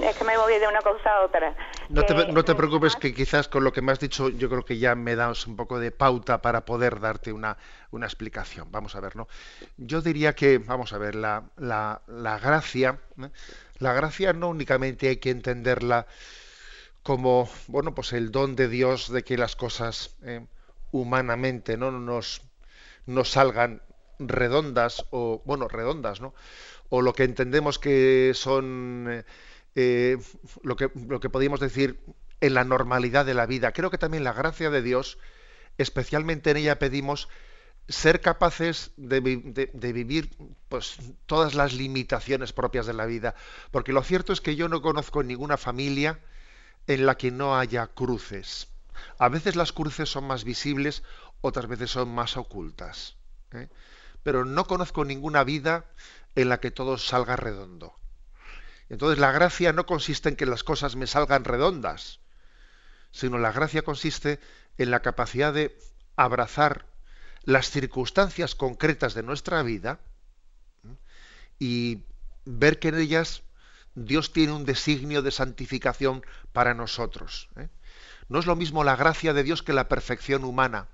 [0.00, 1.56] es que me voy de una cosa a otra.
[1.88, 4.64] No te, no te preocupes que quizás con lo que me has dicho yo creo
[4.64, 7.56] que ya me das un poco de pauta para poder darte una,
[7.90, 8.70] una explicación.
[8.70, 9.28] Vamos a ver, ¿no?
[9.76, 13.28] Yo diría que, vamos a ver, la, la, la gracia, ¿eh?
[13.78, 16.06] la gracia no únicamente hay que entenderla
[17.02, 20.46] como, bueno, pues el don de Dios de que las cosas eh,
[20.90, 22.42] humanamente no nos,
[23.04, 23.82] nos salgan
[24.18, 26.34] redondas o, bueno, redondas, ¿no?
[26.88, 29.24] O lo que entendemos que son...
[29.76, 30.18] Eh,
[30.62, 32.00] lo, que, lo que podríamos decir
[32.40, 33.72] en la normalidad de la vida.
[33.72, 35.18] Creo que también la gracia de Dios,
[35.78, 37.28] especialmente en ella pedimos
[37.88, 40.30] ser capaces de, vivir
[40.68, 40.96] pues,
[41.26, 43.34] todas las limitaciones propias de la vida.
[43.70, 46.20] Porque lo cierto es que yo no conozco ninguna familia
[46.86, 48.68] en la que no haya cruces.
[49.18, 51.02] A veces las cruces son más visibles,
[51.40, 53.16] otras veces son más ocultas.
[53.52, 53.68] ¿eh?
[54.22, 55.84] Pero no conozco ninguna vida
[56.34, 57.94] en la que todo salga redondo.
[58.88, 62.20] Entonces la gracia no consiste en que las cosas me salgan redondas,
[63.10, 64.40] sino la gracia consiste
[64.78, 65.78] en la capacidad de
[66.16, 66.86] abrazar
[67.44, 70.00] las circunstancias concretas de nuestra vida
[71.58, 72.02] y
[72.44, 73.42] ver que en ellas
[73.94, 77.48] Dios tiene un designio de santificación para nosotros.
[77.56, 77.68] ¿eh?
[78.28, 80.88] No es lo mismo la gracia de Dios que la perfección humana.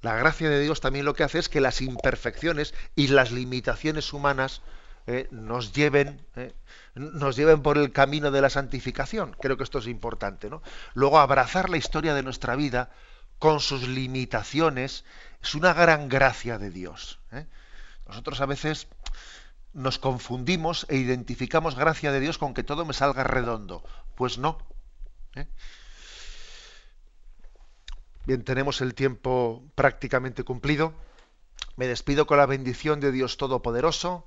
[0.00, 4.12] La gracia de Dios también lo que hace es que las imperfecciones y las limitaciones
[4.12, 4.62] humanas
[5.10, 6.52] eh, nos lleven eh,
[6.94, 9.34] nos lleven por el camino de la santificación.
[9.40, 10.50] Creo que esto es importante.
[10.50, 10.62] ¿no?
[10.92, 12.90] Luego, abrazar la historia de nuestra vida
[13.38, 15.06] con sus limitaciones
[15.42, 17.20] es una gran gracia de Dios.
[17.32, 17.46] ¿eh?
[18.06, 18.86] Nosotros a veces
[19.72, 23.82] nos confundimos e identificamos gracia de Dios con que todo me salga redondo.
[24.14, 24.58] Pues no.
[28.26, 30.92] Bien, tenemos el tiempo prácticamente cumplido.
[31.76, 34.26] Me despido con la bendición de Dios Todopoderoso,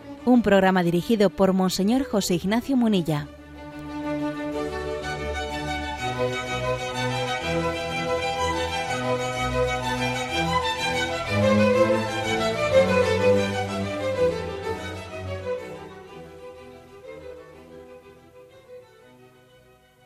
[0.25, 3.27] un programa dirigido por Monseñor José Ignacio Munilla.